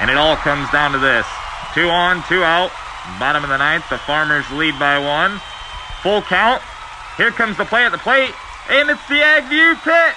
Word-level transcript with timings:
And 0.00 0.10
it 0.10 0.16
all 0.16 0.36
comes 0.36 0.70
down 0.70 0.92
to 0.92 0.98
this. 0.98 1.26
Two 1.74 1.88
on, 1.88 2.22
two 2.28 2.42
out. 2.42 2.70
Bottom 3.18 3.44
of 3.44 3.50
the 3.50 3.58
ninth. 3.58 3.88
The 3.88 3.98
Farmers 3.98 4.48
lead 4.52 4.78
by 4.78 4.98
one. 4.98 5.40
Full 6.02 6.22
count. 6.22 6.62
Here 7.16 7.30
comes 7.30 7.56
the 7.56 7.64
play 7.64 7.84
at 7.84 7.92
the 7.92 7.98
plate. 7.98 8.34
And 8.70 8.90
it's 8.90 9.06
the 9.08 9.20
Agview 9.20 9.74
pitch. 9.82 10.16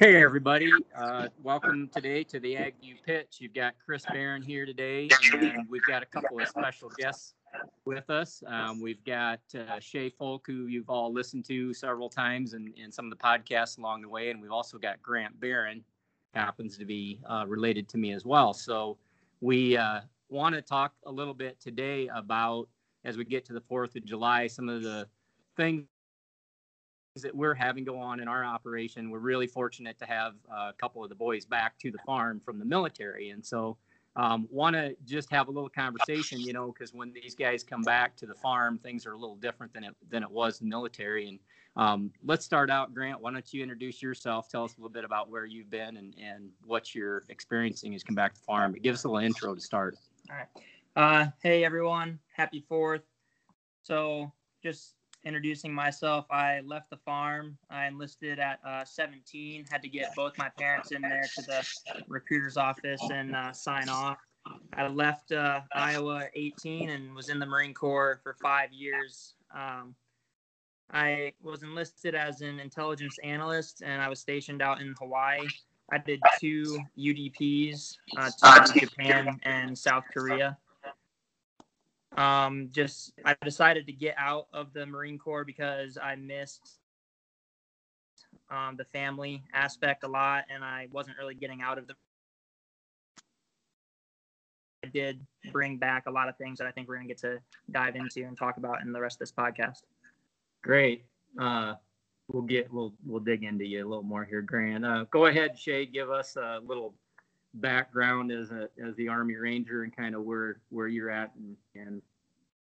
Hey 0.00 0.22
everybody, 0.22 0.72
uh, 0.96 1.28
welcome 1.42 1.86
today 1.92 2.24
to 2.24 2.40
the 2.40 2.54
Agview 2.54 3.02
Pitch. 3.04 3.36
You've 3.38 3.52
got 3.52 3.74
Chris 3.84 4.06
Barron 4.10 4.40
here 4.40 4.64
today, 4.64 5.10
and 5.34 5.68
we've 5.68 5.84
got 5.86 6.02
a 6.02 6.06
couple 6.06 6.40
of 6.40 6.48
special 6.48 6.88
guests 6.96 7.34
with 7.84 8.08
us. 8.08 8.42
Um, 8.46 8.80
we've 8.80 9.04
got 9.04 9.40
uh, 9.54 9.78
Shay 9.78 10.08
Folk, 10.08 10.46
who 10.46 10.68
you've 10.68 10.88
all 10.88 11.12
listened 11.12 11.44
to 11.48 11.74
several 11.74 12.08
times 12.08 12.54
and 12.54 12.72
in 12.78 12.90
some 12.90 13.12
of 13.12 13.18
the 13.18 13.22
podcasts 13.22 13.76
along 13.76 14.00
the 14.00 14.08
way, 14.08 14.30
and 14.30 14.40
we've 14.40 14.50
also 14.50 14.78
got 14.78 15.02
Grant 15.02 15.38
Barron, 15.38 15.84
happens 16.34 16.76
to 16.78 16.84
be 16.84 17.20
uh, 17.28 17.44
related 17.46 17.88
to 17.88 17.98
me 17.98 18.12
as 18.12 18.24
well. 18.24 18.52
So 18.52 18.96
we 19.40 19.76
uh, 19.76 20.00
want 20.28 20.54
to 20.54 20.62
talk 20.62 20.92
a 21.06 21.10
little 21.10 21.34
bit 21.34 21.60
today 21.60 22.08
about, 22.14 22.68
as 23.04 23.16
we 23.16 23.24
get 23.24 23.44
to 23.46 23.52
the 23.52 23.60
4th 23.60 23.96
of 23.96 24.04
July, 24.04 24.46
some 24.46 24.68
of 24.68 24.82
the 24.82 25.08
things 25.56 25.86
that 27.22 27.34
we're 27.34 27.54
having 27.54 27.84
go 27.84 27.98
on 27.98 28.20
in 28.20 28.28
our 28.28 28.44
operation. 28.44 29.10
We're 29.10 29.18
really 29.18 29.46
fortunate 29.46 29.98
to 29.98 30.06
have 30.06 30.34
a 30.50 30.72
couple 30.72 31.02
of 31.02 31.08
the 31.08 31.16
boys 31.16 31.44
back 31.44 31.78
to 31.80 31.90
the 31.90 31.98
farm 32.06 32.40
from 32.44 32.58
the 32.58 32.64
military. 32.64 33.30
And 33.30 33.44
so 33.44 33.76
um, 34.16 34.48
want 34.50 34.74
to 34.74 34.96
just 35.04 35.30
have 35.30 35.48
a 35.48 35.50
little 35.50 35.68
conversation, 35.68 36.40
you 36.40 36.52
know, 36.52 36.72
because 36.72 36.92
when 36.92 37.12
these 37.12 37.34
guys 37.34 37.62
come 37.62 37.82
back 37.82 38.16
to 38.16 38.26
the 38.26 38.34
farm, 38.34 38.78
things 38.78 39.06
are 39.06 39.12
a 39.12 39.18
little 39.18 39.36
different 39.36 39.72
than 39.72 39.84
it 39.84 39.94
than 40.08 40.22
it 40.22 40.30
was 40.30 40.60
in 40.60 40.68
the 40.68 40.70
military. 40.70 41.28
And 41.28 41.38
um, 41.76 42.10
let's 42.24 42.44
start 42.44 42.70
out, 42.70 42.94
Grant. 42.94 43.20
Why 43.20 43.32
don't 43.32 43.52
you 43.52 43.62
introduce 43.62 44.02
yourself? 44.02 44.48
Tell 44.48 44.64
us 44.64 44.74
a 44.74 44.80
little 44.80 44.90
bit 44.90 45.04
about 45.04 45.30
where 45.30 45.44
you've 45.44 45.70
been 45.70 45.96
and, 45.96 46.14
and 46.20 46.50
what 46.64 46.94
you're 46.94 47.22
experiencing 47.28 47.94
as 47.94 48.02
you 48.02 48.06
come 48.06 48.14
back 48.14 48.34
to 48.34 48.40
the 48.40 48.44
farm. 48.44 48.74
Give 48.82 48.94
us 48.94 49.04
a 49.04 49.08
little 49.08 49.24
intro 49.24 49.54
to 49.54 49.60
start. 49.60 49.96
All 50.30 50.36
right. 50.36 50.48
Uh, 50.96 51.30
hey 51.42 51.64
everyone, 51.64 52.18
happy 52.34 52.64
Fourth. 52.68 53.02
So 53.82 54.32
just 54.62 54.94
introducing 55.24 55.72
myself, 55.72 56.26
I 56.30 56.60
left 56.60 56.90
the 56.90 56.96
farm. 56.96 57.56
I 57.70 57.86
enlisted 57.86 58.38
at 58.38 58.58
uh, 58.66 58.84
17. 58.84 59.66
Had 59.70 59.82
to 59.82 59.88
get 59.88 60.14
both 60.16 60.36
my 60.36 60.50
parents 60.58 60.90
in 60.90 61.02
there 61.02 61.22
to 61.36 61.42
the 61.42 61.64
recruiter's 62.08 62.56
office 62.56 63.00
and 63.12 63.36
uh, 63.36 63.52
sign 63.52 63.88
off. 63.88 64.18
I 64.74 64.88
left 64.88 65.32
uh, 65.32 65.60
Iowa 65.74 66.24
18 66.34 66.90
and 66.90 67.14
was 67.14 67.28
in 67.28 67.38
the 67.38 67.46
Marine 67.46 67.74
Corps 67.74 68.20
for 68.22 68.34
five 68.42 68.72
years. 68.72 69.34
Um, 69.54 69.94
I 70.92 71.32
was 71.42 71.62
enlisted 71.62 72.14
as 72.14 72.40
an 72.40 72.58
intelligence 72.58 73.16
analyst 73.22 73.82
and 73.84 74.02
I 74.02 74.08
was 74.08 74.20
stationed 74.20 74.60
out 74.62 74.80
in 74.80 74.94
Hawaii. 74.98 75.46
I 75.92 75.98
did 75.98 76.20
two 76.38 76.78
UDPs 76.98 77.96
uh, 78.16 78.30
to 78.64 78.80
Japan 78.80 79.40
and 79.44 79.76
South 79.76 80.04
Korea 80.12 80.56
um, 82.16 82.68
just 82.72 83.12
I 83.24 83.36
decided 83.42 83.86
to 83.86 83.92
get 83.92 84.14
out 84.18 84.46
of 84.52 84.72
the 84.72 84.86
Marine 84.86 85.18
Corps 85.18 85.44
because 85.44 85.96
I 86.02 86.16
missed 86.16 86.78
um, 88.50 88.76
the 88.76 88.84
family 88.84 89.42
aspect 89.52 90.02
a 90.04 90.08
lot, 90.08 90.44
and 90.52 90.64
I 90.64 90.88
wasn't 90.90 91.16
really 91.18 91.34
getting 91.34 91.62
out 91.62 91.78
of 91.78 91.86
the. 91.86 91.94
I 94.84 94.88
did 94.88 95.20
bring 95.52 95.76
back 95.76 96.06
a 96.06 96.10
lot 96.10 96.28
of 96.28 96.36
things 96.36 96.58
that 96.58 96.66
I 96.66 96.70
think 96.70 96.88
we're 96.88 96.96
going 96.96 97.06
to 97.06 97.14
get 97.14 97.20
to 97.20 97.38
dive 97.70 97.96
into 97.96 98.24
and 98.24 98.36
talk 98.36 98.56
about 98.56 98.80
in 98.82 98.92
the 98.92 99.00
rest 99.00 99.16
of 99.16 99.18
this 99.20 99.32
podcast. 99.32 99.82
Great. 100.62 101.04
Uh, 101.38 101.74
we'll 102.28 102.42
get 102.42 102.72
we'll 102.72 102.94
we'll 103.04 103.20
dig 103.20 103.44
into 103.44 103.64
you 103.64 103.86
a 103.86 103.88
little 103.88 104.04
more 104.04 104.24
here, 104.24 104.42
Grant. 104.42 104.84
Uh, 104.84 105.04
go 105.10 105.26
ahead, 105.26 105.58
Shay. 105.58 105.86
Give 105.86 106.10
us 106.10 106.36
a 106.36 106.60
little 106.64 106.94
background 107.54 108.30
as 108.30 108.50
a 108.50 108.68
as 108.84 108.94
the 108.96 109.08
Army 109.08 109.34
Ranger 109.34 109.82
and 109.82 109.94
kind 109.94 110.14
of 110.14 110.22
where 110.22 110.60
where 110.70 110.88
you're 110.88 111.10
at 111.10 111.32
and, 111.36 111.56
and 111.74 112.02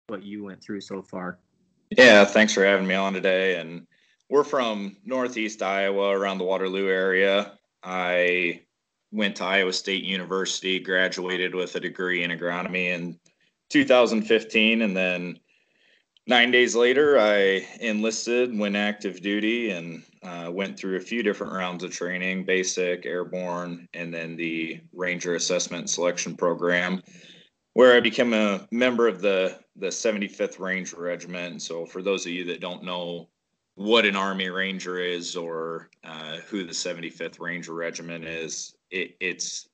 what 0.08 0.24
you 0.24 0.44
went 0.44 0.62
through 0.62 0.82
so 0.82 1.02
far. 1.02 1.40
Yeah, 1.98 2.26
thanks 2.26 2.54
for 2.54 2.66
having 2.66 2.88
me 2.88 2.96
on 2.96 3.14
today. 3.14 3.60
And 3.60 3.86
we're 4.30 4.44
from 4.44 4.98
Northeast 5.06 5.62
Iowa, 5.62 6.10
around 6.10 6.40
the 6.40 6.44
Waterloo 6.44 6.88
area. 6.88 7.54
I 7.84 8.62
went 9.12 9.36
to 9.38 9.44
Iowa 9.44 9.74
State 9.74 10.04
University, 10.04 10.80
graduated 10.80 11.54
with 11.54 11.76
a 11.76 11.80
degree 11.80 12.24
in 12.24 12.32
agronomy 12.32 12.88
in 12.88 13.20
2015, 13.70 14.82
and 14.82 14.98
then 14.98 15.40
nine 16.28 16.52
days 16.52 16.76
later, 16.76 17.20
I 17.20 17.66
enlisted, 17.80 18.58
went 18.58 18.76
active 18.76 19.22
duty, 19.22 19.72
and 19.72 20.04
uh, 20.24 20.50
went 20.52 20.78
through 20.78 20.98
a 20.98 21.02
few 21.02 21.24
different 21.24 21.54
rounds 21.54 21.84
of 21.84 21.92
training 21.92 22.46
basic, 22.46 23.06
airborne, 23.06 23.88
and 23.94 24.14
then 24.14 24.36
the 24.36 24.80
Ranger 24.94 25.36
Assessment 25.36 25.90
Selection 25.90 26.36
Program, 26.36 27.02
where 27.74 27.96
I 27.96 28.00
became 28.00 28.34
a 28.34 28.68
member 28.72 29.08
of 29.08 29.22
the, 29.22 29.60
the 29.76 29.88
75th 29.88 30.60
Ranger 30.60 31.02
Regiment. 31.02 31.62
So, 31.62 31.86
for 31.86 32.02
those 32.02 32.26
of 32.26 32.32
you 32.32 32.46
that 32.46 32.62
don't 32.62 32.84
know 32.84 33.30
what 33.76 34.06
an 34.06 34.16
Army 34.16 34.50
Ranger 34.50 35.00
is 35.00 35.36
or 35.36 35.90
uh, 36.04 36.38
who 36.48 36.64
the 36.64 36.72
75th 36.72 37.40
Ranger 37.40 37.74
Regiment 37.74 38.24
is, 38.24 38.76
it, 38.92 39.16
it's 39.20 39.68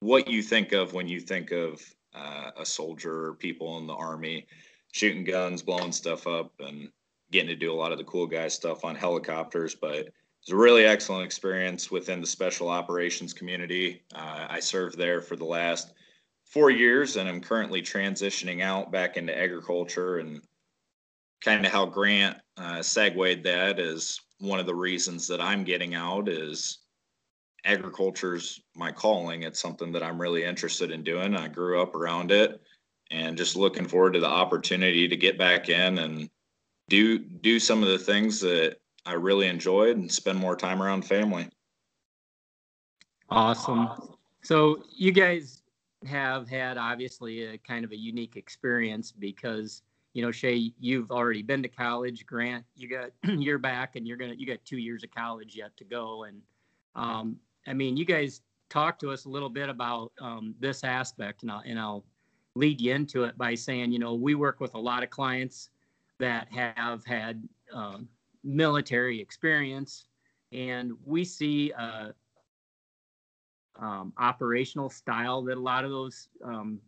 what 0.00 0.28
you 0.28 0.42
think 0.42 0.72
of 0.72 0.92
when 0.92 1.06
you 1.08 1.20
think 1.20 1.52
of 1.52 1.80
uh, 2.14 2.50
a 2.58 2.66
soldier 2.66 3.26
or 3.26 3.34
people 3.34 3.78
in 3.78 3.86
the 3.86 3.94
Army 3.94 4.46
shooting 4.94 5.24
guns, 5.24 5.60
blowing 5.60 5.90
stuff 5.90 6.28
up, 6.28 6.52
and 6.60 6.88
getting 7.32 7.48
to 7.48 7.56
do 7.56 7.72
a 7.72 7.74
lot 7.74 7.90
of 7.90 7.98
the 7.98 8.04
cool 8.04 8.28
guy 8.28 8.46
stuff 8.46 8.84
on 8.84 8.94
helicopters. 8.94 9.74
But 9.74 10.10
it's 10.40 10.52
a 10.52 10.56
really 10.56 10.84
excellent 10.84 11.24
experience 11.24 11.90
within 11.90 12.20
the 12.20 12.26
special 12.28 12.68
operations 12.68 13.32
community. 13.32 14.04
Uh, 14.14 14.46
I 14.48 14.60
served 14.60 14.96
there 14.96 15.20
for 15.20 15.34
the 15.34 15.44
last 15.44 15.94
four 16.44 16.70
years, 16.70 17.16
and 17.16 17.28
I'm 17.28 17.40
currently 17.40 17.82
transitioning 17.82 18.62
out 18.62 18.92
back 18.92 19.16
into 19.16 19.36
agriculture. 19.36 20.18
And 20.18 20.40
kind 21.42 21.66
of 21.66 21.72
how 21.72 21.86
Grant 21.86 22.36
uh, 22.56 22.80
segued 22.80 23.42
that 23.42 23.80
is 23.80 24.20
one 24.38 24.60
of 24.60 24.66
the 24.66 24.76
reasons 24.76 25.26
that 25.26 25.40
I'm 25.40 25.64
getting 25.64 25.96
out 25.96 26.28
is 26.28 26.78
agriculture's 27.64 28.60
my 28.76 28.92
calling. 28.92 29.42
It's 29.42 29.60
something 29.60 29.90
that 29.90 30.04
I'm 30.04 30.20
really 30.20 30.44
interested 30.44 30.92
in 30.92 31.02
doing. 31.02 31.34
I 31.34 31.48
grew 31.48 31.82
up 31.82 31.96
around 31.96 32.30
it 32.30 32.60
and 33.10 33.36
just 33.36 33.56
looking 33.56 33.86
forward 33.86 34.14
to 34.14 34.20
the 34.20 34.26
opportunity 34.26 35.08
to 35.08 35.16
get 35.16 35.38
back 35.38 35.68
in 35.68 35.98
and 35.98 36.30
do 36.88 37.18
do 37.18 37.58
some 37.58 37.82
of 37.82 37.88
the 37.88 37.98
things 37.98 38.40
that 38.40 38.76
I 39.06 39.14
really 39.14 39.46
enjoyed 39.46 39.96
and 39.96 40.10
spend 40.10 40.38
more 40.38 40.56
time 40.56 40.82
around 40.82 41.02
family. 41.04 41.48
Awesome. 43.30 43.88
So 44.42 44.82
you 44.96 45.12
guys 45.12 45.62
have 46.06 46.48
had 46.48 46.76
obviously 46.76 47.44
a 47.44 47.58
kind 47.58 47.84
of 47.84 47.92
a 47.92 47.96
unique 47.96 48.36
experience 48.36 49.12
because 49.12 49.82
you 50.12 50.22
know 50.22 50.30
Shay, 50.30 50.72
you've 50.78 51.10
already 51.10 51.42
been 51.42 51.62
to 51.62 51.68
college. 51.68 52.24
Grant, 52.26 52.64
you 52.76 52.88
got 52.88 53.10
you're 53.40 53.58
back 53.58 53.96
and 53.96 54.06
you're 54.06 54.16
gonna 54.16 54.34
you 54.34 54.46
got 54.46 54.64
two 54.64 54.78
years 54.78 55.02
of 55.04 55.10
college 55.10 55.56
yet 55.56 55.76
to 55.76 55.84
go. 55.84 56.24
And 56.24 56.40
um, 56.94 57.36
I 57.66 57.72
mean, 57.72 57.96
you 57.96 58.04
guys 58.04 58.42
talk 58.70 58.98
to 59.00 59.10
us 59.10 59.24
a 59.24 59.28
little 59.28 59.48
bit 59.48 59.68
about 59.68 60.12
um, 60.20 60.54
this 60.60 60.84
aspect, 60.84 61.42
and 61.42 61.50
I'll, 61.50 61.62
and 61.64 61.78
I'll 61.78 62.04
lead 62.54 62.80
you 62.80 62.94
into 62.94 63.24
it 63.24 63.36
by 63.36 63.54
saying, 63.54 63.92
you 63.92 63.98
know, 63.98 64.14
we 64.14 64.34
work 64.34 64.60
with 64.60 64.74
a 64.74 64.78
lot 64.78 65.02
of 65.02 65.10
clients 65.10 65.70
that 66.20 66.48
have 66.50 67.04
had 67.04 67.46
um, 67.72 68.08
military 68.44 69.20
experience, 69.20 70.06
and 70.52 70.92
we 71.04 71.24
see 71.24 71.72
a 71.72 72.14
um, 73.80 74.12
operational 74.18 74.88
style 74.88 75.42
that 75.42 75.56
a 75.56 75.60
lot 75.60 75.84
of 75.84 75.90
those 75.90 76.28
um, 76.44 76.78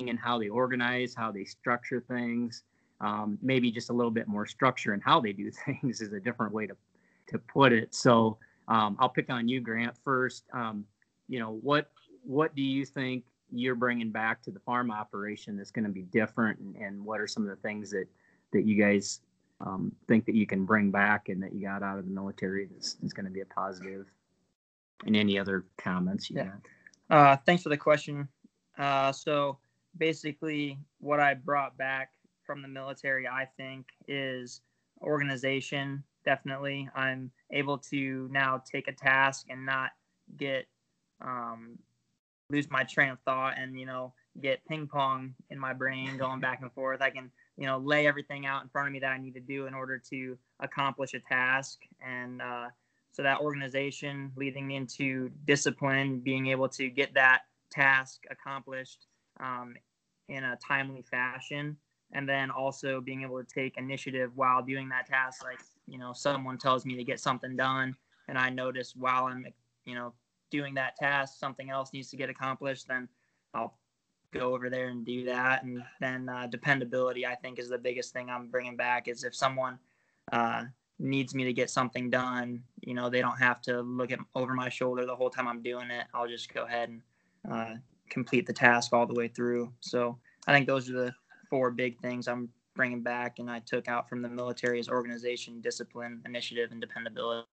and 0.00 0.18
how 0.18 0.38
they 0.38 0.48
organize, 0.48 1.14
how 1.14 1.32
they 1.32 1.44
structure 1.44 2.00
things. 2.00 2.62
Um, 3.00 3.38
maybe 3.40 3.70
just 3.70 3.90
a 3.90 3.92
little 3.92 4.10
bit 4.10 4.26
more 4.26 4.44
structure 4.44 4.92
and 4.92 5.02
how 5.02 5.20
they 5.20 5.32
do 5.32 5.50
things 5.66 6.00
is 6.00 6.12
a 6.12 6.20
different 6.20 6.52
way 6.52 6.66
to 6.66 6.76
to 7.28 7.38
put 7.38 7.72
it. 7.72 7.94
So 7.94 8.38
um, 8.68 8.96
I'll 8.98 9.08
pick 9.08 9.30
on 9.30 9.48
you, 9.48 9.60
Grant, 9.60 9.96
first. 10.04 10.44
Um, 10.52 10.84
you 11.28 11.38
know 11.38 11.58
what 11.62 11.90
what 12.28 12.54
do 12.54 12.60
you 12.60 12.84
think 12.84 13.24
you're 13.50 13.74
bringing 13.74 14.10
back 14.10 14.42
to 14.42 14.50
the 14.50 14.60
farm 14.60 14.90
operation 14.90 15.56
that's 15.56 15.70
going 15.70 15.86
to 15.86 15.90
be 15.90 16.02
different, 16.02 16.58
and, 16.60 16.76
and, 16.76 17.02
what 17.02 17.20
are 17.20 17.26
some 17.26 17.42
of 17.42 17.48
the 17.48 17.56
things 17.56 17.90
that 17.90 18.06
that 18.52 18.66
you 18.66 18.80
guys 18.80 19.20
um, 19.62 19.90
think 20.06 20.26
that 20.26 20.34
you 20.34 20.46
can 20.46 20.66
bring 20.66 20.90
back 20.90 21.30
and 21.30 21.42
that 21.42 21.54
you 21.54 21.62
got 21.62 21.82
out 21.82 21.98
of 21.98 22.04
the 22.04 22.10
military 22.10 22.68
that's, 22.70 22.94
that's 22.94 23.14
going 23.14 23.24
to 23.24 23.32
be 23.32 23.40
a 23.40 23.46
positive? 23.46 24.06
And 25.06 25.16
any 25.16 25.38
other 25.38 25.64
comments 25.78 26.28
you 26.28 26.36
yeah. 26.36 26.50
Uh, 27.08 27.36
thanks 27.46 27.62
for 27.62 27.70
the 27.70 27.76
question. 27.76 28.28
Uh, 28.76 29.10
so 29.10 29.56
basically, 29.96 30.78
what 31.00 31.20
I 31.20 31.32
brought 31.32 31.78
back 31.78 32.10
from 32.44 32.60
the 32.60 32.68
military, 32.68 33.26
I 33.26 33.48
think, 33.56 33.86
is 34.06 34.60
organization. 35.00 36.04
Definitely, 36.26 36.90
I'm 36.94 37.30
able 37.50 37.78
to 37.78 38.28
now 38.30 38.62
take 38.70 38.86
a 38.86 38.92
task 38.92 39.46
and 39.48 39.64
not 39.64 39.92
get 40.36 40.66
um, 41.22 41.78
lose 42.50 42.70
my 42.70 42.84
train 42.84 43.10
of 43.10 43.18
thought 43.20 43.54
and 43.58 43.78
you 43.78 43.86
know 43.86 44.12
get 44.40 44.64
ping 44.66 44.86
pong 44.86 45.34
in 45.50 45.58
my 45.58 45.72
brain 45.72 46.16
going 46.16 46.40
back 46.40 46.60
and 46.62 46.72
forth. 46.72 47.02
I 47.02 47.10
can 47.10 47.30
you 47.56 47.66
know 47.66 47.78
lay 47.78 48.06
everything 48.06 48.46
out 48.46 48.62
in 48.62 48.68
front 48.68 48.88
of 48.88 48.92
me 48.92 49.00
that 49.00 49.12
i 49.12 49.18
need 49.18 49.34
to 49.34 49.40
do 49.40 49.66
in 49.66 49.74
order 49.74 50.00
to 50.10 50.38
accomplish 50.60 51.14
a 51.14 51.20
task. 51.20 51.80
And 52.04 52.40
uh, 52.40 52.68
so 53.12 53.22
that 53.22 53.40
organization 53.40 54.32
leading 54.36 54.70
into 54.70 55.30
discipline, 55.44 56.20
being 56.20 56.46
able 56.48 56.68
to 56.70 56.88
get 56.88 57.14
that 57.14 57.42
task 57.70 58.22
accomplished 58.30 59.06
um, 59.40 59.74
in 60.28 60.44
a 60.44 60.56
timely 60.56 61.02
fashion, 61.02 61.76
and 62.12 62.28
then 62.28 62.50
also 62.50 63.00
being 63.00 63.22
able 63.22 63.42
to 63.42 63.54
take 63.54 63.76
initiative 63.76 64.30
while 64.34 64.62
doing 64.62 64.88
that 64.88 65.06
task. 65.06 65.44
Like 65.44 65.60
you 65.86 65.98
know, 65.98 66.12
someone 66.14 66.56
tells 66.58 66.86
me 66.86 66.96
to 66.96 67.04
get 67.04 67.20
something 67.20 67.56
done, 67.56 67.94
and 68.28 68.38
I 68.38 68.48
notice 68.48 68.94
while 68.96 69.24
I'm 69.24 69.44
you 69.84 69.94
know 69.94 70.14
doing 70.50 70.74
that 70.74 70.96
task, 70.96 71.38
something 71.38 71.70
else 71.70 71.92
needs 71.92 72.10
to 72.10 72.16
get 72.16 72.30
accomplished, 72.30 72.88
then 72.88 73.08
I'll 73.54 73.78
go 74.32 74.54
over 74.54 74.68
there 74.68 74.88
and 74.88 75.04
do 75.04 75.24
that. 75.24 75.64
And 75.64 75.82
then 76.00 76.28
uh, 76.28 76.46
dependability, 76.46 77.26
I 77.26 77.34
think, 77.34 77.58
is 77.58 77.68
the 77.68 77.78
biggest 77.78 78.12
thing 78.12 78.28
I'm 78.30 78.48
bringing 78.48 78.76
back. 78.76 79.08
Is 79.08 79.24
if 79.24 79.34
someone 79.34 79.78
uh, 80.32 80.64
needs 80.98 81.34
me 81.34 81.44
to 81.44 81.52
get 81.52 81.70
something 81.70 82.10
done, 82.10 82.62
you 82.82 82.94
know, 82.94 83.08
they 83.08 83.20
don't 83.20 83.38
have 83.38 83.60
to 83.62 83.80
look 83.80 84.12
at 84.12 84.18
over 84.34 84.54
my 84.54 84.68
shoulder 84.68 85.06
the 85.06 85.16
whole 85.16 85.30
time 85.30 85.48
I'm 85.48 85.62
doing 85.62 85.90
it. 85.90 86.06
I'll 86.12 86.28
just 86.28 86.52
go 86.52 86.64
ahead 86.64 86.88
and 86.88 87.02
uh, 87.50 87.74
complete 88.10 88.46
the 88.46 88.52
task 88.52 88.92
all 88.92 89.06
the 89.06 89.14
way 89.14 89.28
through. 89.28 89.72
So 89.80 90.18
I 90.46 90.52
think 90.52 90.66
those 90.66 90.90
are 90.90 90.94
the 90.94 91.14
four 91.48 91.70
big 91.70 91.98
things 92.00 92.28
I'm 92.28 92.48
bringing 92.74 93.02
back, 93.02 93.38
and 93.38 93.50
I 93.50 93.60
took 93.60 93.88
out 93.88 94.08
from 94.08 94.22
the 94.22 94.28
military 94.28 94.78
is 94.78 94.88
organization, 94.88 95.60
discipline, 95.60 96.22
initiative, 96.26 96.70
and 96.70 96.80
dependability. 96.80 97.46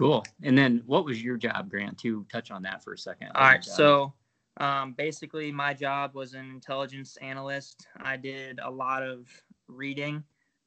Cool. 0.00 0.24
And 0.42 0.56
then 0.56 0.82
what 0.86 1.04
was 1.04 1.22
your 1.22 1.36
job, 1.36 1.68
Grant? 1.68 1.98
To 1.98 2.24
touch 2.32 2.50
on 2.50 2.62
that 2.62 2.82
for 2.82 2.94
a 2.94 2.98
second. 2.98 3.32
All 3.34 3.42
right. 3.42 3.62
So 3.62 4.14
um, 4.56 4.94
basically, 4.96 5.52
my 5.52 5.74
job 5.74 6.14
was 6.14 6.32
an 6.32 6.48
intelligence 6.48 7.18
analyst. 7.20 7.86
I 8.00 8.16
did 8.16 8.60
a 8.64 8.70
lot 8.70 9.02
of 9.02 9.26
reading, 9.68 10.24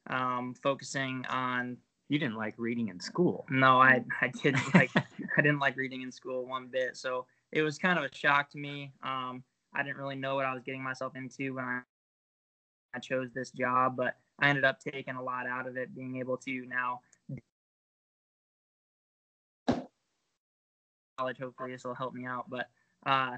um, 0.08 0.54
focusing 0.62 1.24
on. 1.28 1.78
You 2.08 2.20
didn't 2.20 2.36
like 2.36 2.54
reading 2.58 2.90
in 2.90 3.00
school. 3.00 3.44
No, 3.50 3.80
I 3.80 4.04
I 4.20 4.28
didn't 4.40 4.72
like 4.74 4.92
I 4.94 5.42
didn't 5.42 5.58
like 5.58 5.76
reading 5.76 6.02
in 6.02 6.12
school 6.12 6.46
one 6.46 6.68
bit. 6.68 6.96
So 6.96 7.26
it 7.50 7.62
was 7.62 7.76
kind 7.76 7.98
of 7.98 8.04
a 8.04 8.14
shock 8.14 8.50
to 8.50 8.58
me. 8.58 8.92
Um, 9.02 9.42
I 9.74 9.82
didn't 9.82 9.96
really 9.96 10.14
know 10.14 10.36
what 10.36 10.44
I 10.44 10.54
was 10.54 10.62
getting 10.62 10.84
myself 10.84 11.16
into 11.16 11.54
when 11.54 11.64
I 11.64 11.80
I 12.94 13.00
chose 13.00 13.32
this 13.34 13.50
job, 13.50 13.96
but 13.96 14.14
I 14.38 14.48
ended 14.48 14.64
up 14.64 14.78
taking 14.78 15.16
a 15.16 15.22
lot 15.22 15.48
out 15.48 15.66
of 15.66 15.76
it, 15.76 15.92
being 15.92 16.18
able 16.18 16.36
to 16.36 16.66
now 16.66 17.00
college. 21.16 21.38
Hopefully, 21.38 21.72
this 21.72 21.84
will 21.84 21.94
help 21.94 22.14
me 22.14 22.26
out. 22.26 22.48
But 22.48 22.68
uh, 23.06 23.36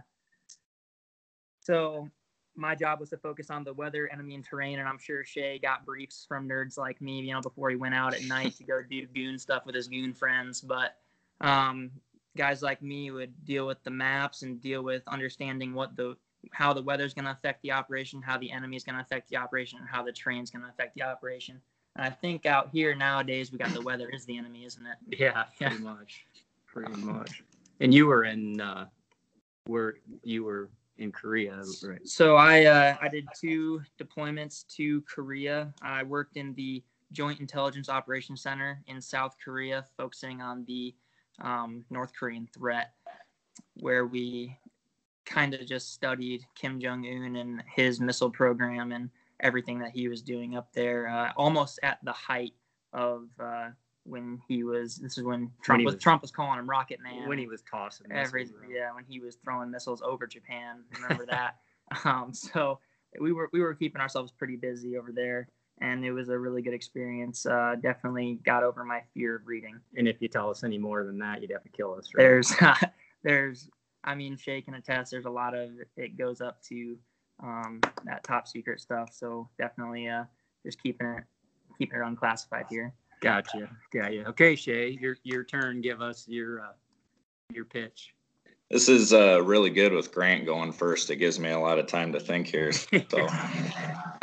so 1.61 2.09
my 2.55 2.75
job 2.75 3.01
was 3.01 3.11
to 3.11 3.17
focus 3.17 3.51
on 3.51 3.65
the 3.65 3.75
weather, 3.75 4.09
enemy, 4.13 4.35
and 4.35 4.45
terrain. 4.45 4.79
And 4.79 4.89
I'm 4.89 4.99
sure 4.99 5.25
Shay 5.25 5.59
got 5.59 5.85
briefs 5.85 6.25
from 6.27 6.49
nerds 6.49 6.79
like 6.79 7.01
me, 7.01 7.21
you 7.21 7.33
know, 7.33 7.41
before 7.41 7.71
he 7.71 7.77
went 7.77 7.95
out 7.95 8.15
at 8.15 8.25
night 8.25 8.57
to 8.57 8.65
go 8.65 8.83
do 8.89 9.07
goon 9.07 9.39
stuff 9.39 9.67
with 9.67 9.75
his 9.75 9.89
goon 9.89 10.15
friends. 10.15 10.61
But 10.61 10.97
um, 11.41 11.91
guys 12.37 12.63
like 12.63 12.83
me 12.83 13.11
would 13.11 13.45
deal 13.45 13.67
with 13.67 13.83
the 13.85 13.91
maps 13.91 14.43
and 14.43 14.61
deal 14.61 14.83
with 14.83 15.03
understanding 15.09 15.75
what 15.75 15.97
the 15.97 16.17
how 16.53 16.73
the 16.73 16.83
weather's 16.83 17.13
going 17.13 17.25
to 17.25 17.33
affect 17.33 17.61
the 17.63 17.73
operation, 17.73 18.23
how 18.23 18.39
the 18.39 18.53
enemy 18.53 18.77
is 18.77 18.85
going 18.85 18.95
to 18.95 19.03
affect 19.03 19.29
the 19.29 19.37
operation, 19.37 19.81
and 19.81 19.89
how 19.89 20.03
the 20.03 20.13
terrain's 20.13 20.51
going 20.51 20.63
to 20.63 20.69
affect 20.69 20.95
the 20.95 21.03
operation. 21.03 21.61
And 21.97 22.07
I 22.07 22.11
think 22.11 22.47
out 22.47 22.69
here 22.73 22.95
nowadays 22.95 23.51
we 23.51 23.59
got 23.59 23.71
the 23.71 23.81
weather 23.81 24.09
is 24.11 24.27
the 24.27 24.37
enemy, 24.37 24.65
isn't 24.65 24.87
it? 24.87 25.19
Yeah, 25.19 25.45
pretty 25.59 25.79
much, 25.79 26.27
pretty 26.67 26.93
much. 27.01 27.43
And 27.81 27.93
you 27.93 28.07
were 28.07 28.25
in 28.25 28.61
uh, 28.61 28.87
where 29.67 29.95
you 30.23 30.45
were 30.45 30.71
in 30.99 31.13
Korea, 31.13 31.63
right? 31.83 32.07
So 32.07 32.37
I 32.37 32.65
uh, 32.65 32.97
I 33.01 33.09
did 33.09 33.27
two 33.39 33.83
deployments 34.01 34.67
to 34.77 35.03
Korea. 35.03 35.73
I 35.83 36.03
worked 36.03 36.37
in 36.37 36.55
the 36.55 36.83
Joint 37.13 37.41
Intelligence 37.41 37.89
Operations 37.89 38.43
Center 38.43 38.83
in 38.87 39.01
South 39.01 39.37
Korea, 39.43 39.85
focusing 39.97 40.41
on 40.41 40.65
the 40.67 40.95
um, 41.41 41.85
North 41.91 42.13
Korean 42.19 42.49
threat, 42.55 42.93
where 43.75 44.07
we 44.07 44.59
kind 45.25 45.55
of 45.55 45.67
just 45.67 45.93
studied 45.93 46.43
Kim 46.55 46.81
Jong 46.81 47.05
Un 47.05 47.37
and 47.37 47.63
his 47.75 48.01
missile 48.01 48.31
program 48.31 48.93
and 48.93 49.11
everything 49.41 49.79
that 49.81 49.91
he 49.91 50.09
was 50.09 50.23
doing 50.23 50.57
up 50.57 50.73
there, 50.73 51.09
uh, 51.09 51.33
almost 51.37 51.79
at 51.83 51.99
the 52.05 52.13
height 52.13 52.55
of 52.93 53.29
uh, 53.39 53.69
when 54.07 54.41
he 54.49 54.63
was. 54.65 54.97
This 54.97 55.19
is 55.19 55.25
when 55.25 55.51
Trump 55.63 55.81
he 55.81 55.85
was, 55.85 55.95
was- 55.95 56.03
Trump 56.03 56.23
was 56.23 56.31
calling 56.31 56.59
him 56.59 56.69
Rocket 56.69 57.01
Man. 57.01 57.29
When 57.29 57.39
he 57.39 57.47
was 57.47 57.63
tossing 57.63 58.11
every 58.11 58.45
missiles 58.45 58.63
yeah 58.73 58.95
when 58.95 59.05
he 59.09 59.21
was 59.21 59.37
throwing 59.37 59.71
missiles 59.71 60.03
over 60.03 60.27
Japan. 60.27 60.83
Remember 61.01 61.27
that? 61.27 61.57
Um, 62.05 62.35
so 62.35 62.81
we 63.21 63.33
were 63.33 63.49
we 63.53 63.61
were 63.61 63.73
keeping 63.73 64.01
ourselves 64.01 64.33
pretty 64.33 64.57
busy 64.57 64.97
over 64.99 65.13
there, 65.13 65.47
and 65.81 66.05
it 66.05 66.11
was 66.11 66.31
a 66.31 66.37
really 66.37 66.61
good 66.61 66.75
experience. 66.75 67.47
Uh, 67.47 67.77
definitely 67.81 68.41
got 68.45 68.65
over 68.65 68.83
my 68.85 69.03
fear 69.15 69.37
of 69.37 69.47
reading. 69.47 69.79
And 69.97 70.09
if 70.09 70.21
you 70.21 70.27
tell 70.27 70.51
us 70.51 70.65
any 70.65 70.79
more 70.79 71.05
than 71.05 71.17
that, 71.19 71.43
you'd 71.43 71.53
have 71.53 71.63
to 71.63 71.69
kill 71.69 71.95
us. 71.95 72.09
Right? 72.13 72.25
There's 72.25 72.53
there's 73.23 73.71
I 74.03 74.17
mean 74.17 74.37
Shay 74.37 74.63
can 74.63 74.75
attest. 74.75 75.13
There's 75.13 75.27
a 75.27 75.31
lot 75.31 75.55
of 75.55 75.71
it 75.97 76.19
goes 76.19 76.41
up 76.41 76.61
to 76.65 76.99
um, 77.41 77.81
that 78.05 78.25
top 78.25 78.49
secret 78.49 78.81
stuff. 78.81 79.11
So 79.13 79.49
definitely 79.59 80.09
uh, 80.09 80.25
just 80.65 80.83
keeping 80.83 81.07
it 81.07 81.25
keeping 81.79 82.01
it 82.01 82.05
unclassified 82.05 82.67
here. 82.69 82.93
Gotcha. 83.21 83.69
Got 83.93 84.13
you. 84.13 84.25
Okay, 84.25 84.57
Shay, 84.57 84.99
your 85.01 85.17
your 85.23 85.45
turn. 85.45 85.81
Give 85.81 86.03
us 86.03 86.27
your 86.29 86.61
uh, 86.61 86.73
your 87.53 87.65
pitch. 87.65 88.15
This 88.71 88.89
is 88.89 89.13
uh, 89.13 89.43
really 89.43 89.71
good 89.71 89.93
with 89.93 90.13
Grant 90.13 90.45
going 90.45 90.73
first. 90.73 91.11
It 91.11 91.17
gives 91.17 91.39
me 91.39 91.51
a 91.51 91.59
lot 91.59 91.79
of 91.79 91.87
time 91.87 92.13
to 92.13 92.21
think 92.21 92.49
here. 92.49 92.73
So, 92.73 93.29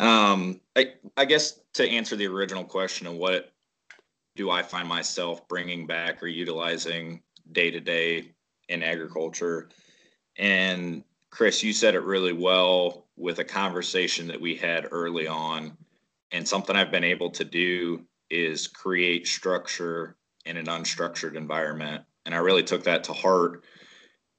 um, 0.00 0.60
I, 0.76 0.92
I 1.16 1.24
guess 1.24 1.60
to 1.74 1.88
answer 1.88 2.14
the 2.14 2.26
original 2.26 2.62
question 2.62 3.06
of 3.06 3.14
what 3.14 3.52
do 4.36 4.50
I 4.50 4.62
find 4.62 4.86
myself 4.86 5.48
bringing 5.48 5.86
back 5.86 6.22
or 6.22 6.26
utilizing 6.26 7.22
day 7.52 7.70
to 7.70 7.80
day 7.80 8.32
in 8.68 8.82
agriculture, 8.82 9.70
and 10.36 11.04
Chris, 11.30 11.62
you 11.62 11.72
said 11.72 11.94
it 11.94 12.02
really 12.02 12.32
well 12.32 13.06
with 13.16 13.38
a 13.38 13.44
conversation 13.44 14.26
that 14.28 14.40
we 14.40 14.54
had 14.54 14.88
early 14.90 15.26
on, 15.26 15.76
and 16.32 16.46
something 16.46 16.76
I've 16.76 16.90
been 16.90 17.04
able 17.04 17.30
to 17.30 17.44
do 17.44 18.04
is 18.30 18.66
create 18.66 19.26
structure 19.26 20.16
in 20.44 20.56
an 20.56 20.66
unstructured 20.66 21.36
environment, 21.36 22.04
and 22.26 22.34
I 22.34 22.38
really 22.38 22.62
took 22.62 22.84
that 22.84 23.04
to 23.04 23.12
heart 23.12 23.64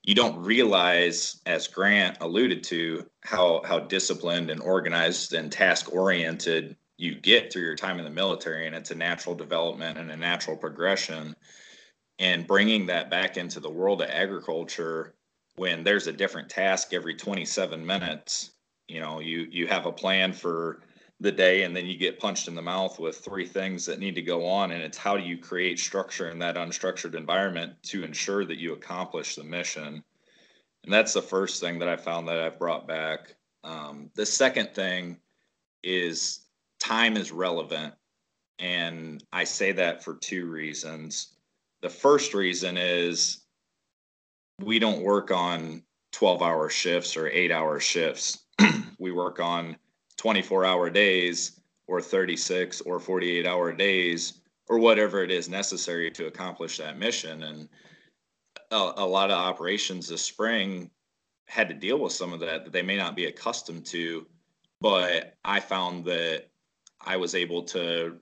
you 0.06 0.14
don't 0.14 0.38
realize, 0.38 1.42
as 1.48 1.68
Grant 1.68 2.18
alluded 2.22 2.64
to, 2.66 3.10
how 3.22 3.64
how 3.66 3.80
disciplined 3.80 4.52
and 4.52 4.62
organized 4.62 5.34
and 5.34 5.52
task 5.52 5.92
oriented 5.92 6.78
you 6.98 7.16
get 7.16 7.52
through 7.52 7.64
your 7.64 7.76
time 7.76 7.98
in 7.98 8.06
the 8.06 8.12
military, 8.12 8.68
and 8.68 8.76
it's 8.76 8.92
a 8.92 8.96
natural 8.96 9.36
development 9.36 9.98
and 9.98 10.12
a 10.12 10.16
natural 10.16 10.56
progression. 10.56 11.36
And 12.20 12.48
bringing 12.48 12.86
that 12.86 13.10
back 13.10 13.36
into 13.36 13.60
the 13.60 13.70
world 13.70 14.02
of 14.02 14.10
agriculture, 14.10 15.16
when 15.56 15.84
there's 15.84 16.08
a 16.08 16.14
different 16.14 16.50
task 16.50 16.94
every 16.94 17.16
27 17.16 17.84
minutes, 17.84 18.52
you 18.88 19.00
know, 19.00 19.20
you 19.20 19.48
you 19.50 19.66
have 19.66 19.88
a 19.88 19.92
plan 19.92 20.34
for 20.34 20.82
the 21.22 21.32
day 21.32 21.64
and 21.64 21.76
then 21.76 21.86
you 21.86 21.98
get 21.98 22.20
punched 22.20 22.48
in 22.48 22.56
the 22.56 22.62
mouth 22.62 23.00
with 23.00 23.18
three 23.18 23.46
things 23.46 23.86
that 23.86 24.00
need 24.00 24.16
to 24.16 24.22
go 24.22 24.46
on 24.46 24.72
and 24.72 24.82
it's 24.82 24.98
how 24.98 25.16
do 25.16 25.24
you 25.24 25.38
create 25.38 25.80
structure 25.80 26.30
in 26.30 26.40
that 26.40 26.56
unstructured 26.56 27.16
environment 27.16 27.74
to 27.84 28.04
ensure 28.04 28.44
that 28.46 28.58
you 28.58 28.74
accomplish 28.74 29.36
the 29.36 29.44
mission? 29.44 30.04
And 30.84 30.94
that's 30.94 31.14
the 31.14 31.22
first 31.22 31.62
thing 31.62 31.80
that 31.80 31.88
i 31.88 31.96
found 31.96 32.28
that 32.28 32.40
i've 32.40 32.60
brought 32.60 32.88
back. 32.88 33.36
Um, 33.64 34.10
the 34.16 34.26
second 34.26 34.72
thing 34.74 35.18
is 35.84 36.42
time 36.80 37.16
is 37.16 37.32
relevant 37.32 37.94
and 38.60 39.24
i 39.32 39.44
say 39.44 39.72
that 39.72 40.04
for 40.04 40.16
two 40.16 40.48
reasons. 40.48 41.38
The 41.82 41.90
first 41.90 42.34
reason 42.34 42.78
is 42.78 43.46
we 44.62 44.80
don't 44.80 45.02
work 45.02 45.32
on 45.32 45.84
12 46.12 46.42
hour 46.42 46.70
shifts 46.70 47.18
or 47.18 47.28
eight 47.28 47.52
hour 47.52 47.80
shifts. 47.80 48.46
We 48.98 49.12
work 49.12 49.42
on 49.42 49.76
24 50.18 50.66
hour 50.66 50.90
days 50.90 51.60
or 51.88 52.02
36 52.02 52.82
or 52.82 53.00
48 53.00 53.46
hour 53.46 53.74
days 53.74 54.42
or 54.68 54.80
whatever 54.80 55.24
it 55.24 55.32
is 55.32 55.48
necessary 55.48 56.10
to 56.12 56.28
accomplish 56.28 56.78
that 56.78 56.98
mission. 56.98 57.44
And 57.44 57.70
a, 58.72 58.94
a, 58.98 59.06
lot 59.06 59.30
of 59.30 59.38
operations 59.38 60.08
this 60.08 60.22
spring 60.22 60.90
had 61.48 61.68
to 61.70 61.76
deal 61.76 62.00
with 62.00 62.12
some 62.12 62.34
of 62.34 62.40
that 62.40 62.64
that 62.64 62.74
they 62.74 62.82
may 62.82 62.98
not 62.98 63.16
be 63.16 63.26
accustomed 63.26 63.86
to 63.86 64.26
but 64.82 65.36
i 65.46 65.60
found 65.60 66.04
that 66.06 66.46
i 67.06 67.16
was 67.16 67.36
able 67.36 67.64
to 67.64 68.18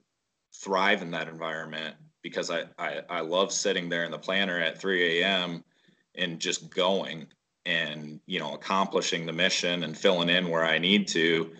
thrive 0.54 1.02
in 1.02 1.10
that 1.10 1.28
environment 1.28 1.96
because 2.22 2.50
i 2.50 2.64
i, 2.78 3.00
I 3.08 3.20
love 3.20 3.52
sitting 3.52 3.88
there 3.88 4.04
in 4.04 4.10
the 4.10 4.18
planner 4.18 4.58
at 4.60 4.80
3 4.80 5.22
a.m 5.22 5.64
and 6.14 6.38
just 6.38 6.70
going 6.70 7.26
and 7.66 8.20
you 8.26 8.38
know 8.38 8.52
accomplishing 8.54 9.24
the 9.24 9.32
mission 9.32 9.84
and 9.84 9.96
filling 9.96 10.28
in 10.28 10.50
where 10.50 10.64
i 10.64 10.78
need 10.78 11.08
to 11.08 11.50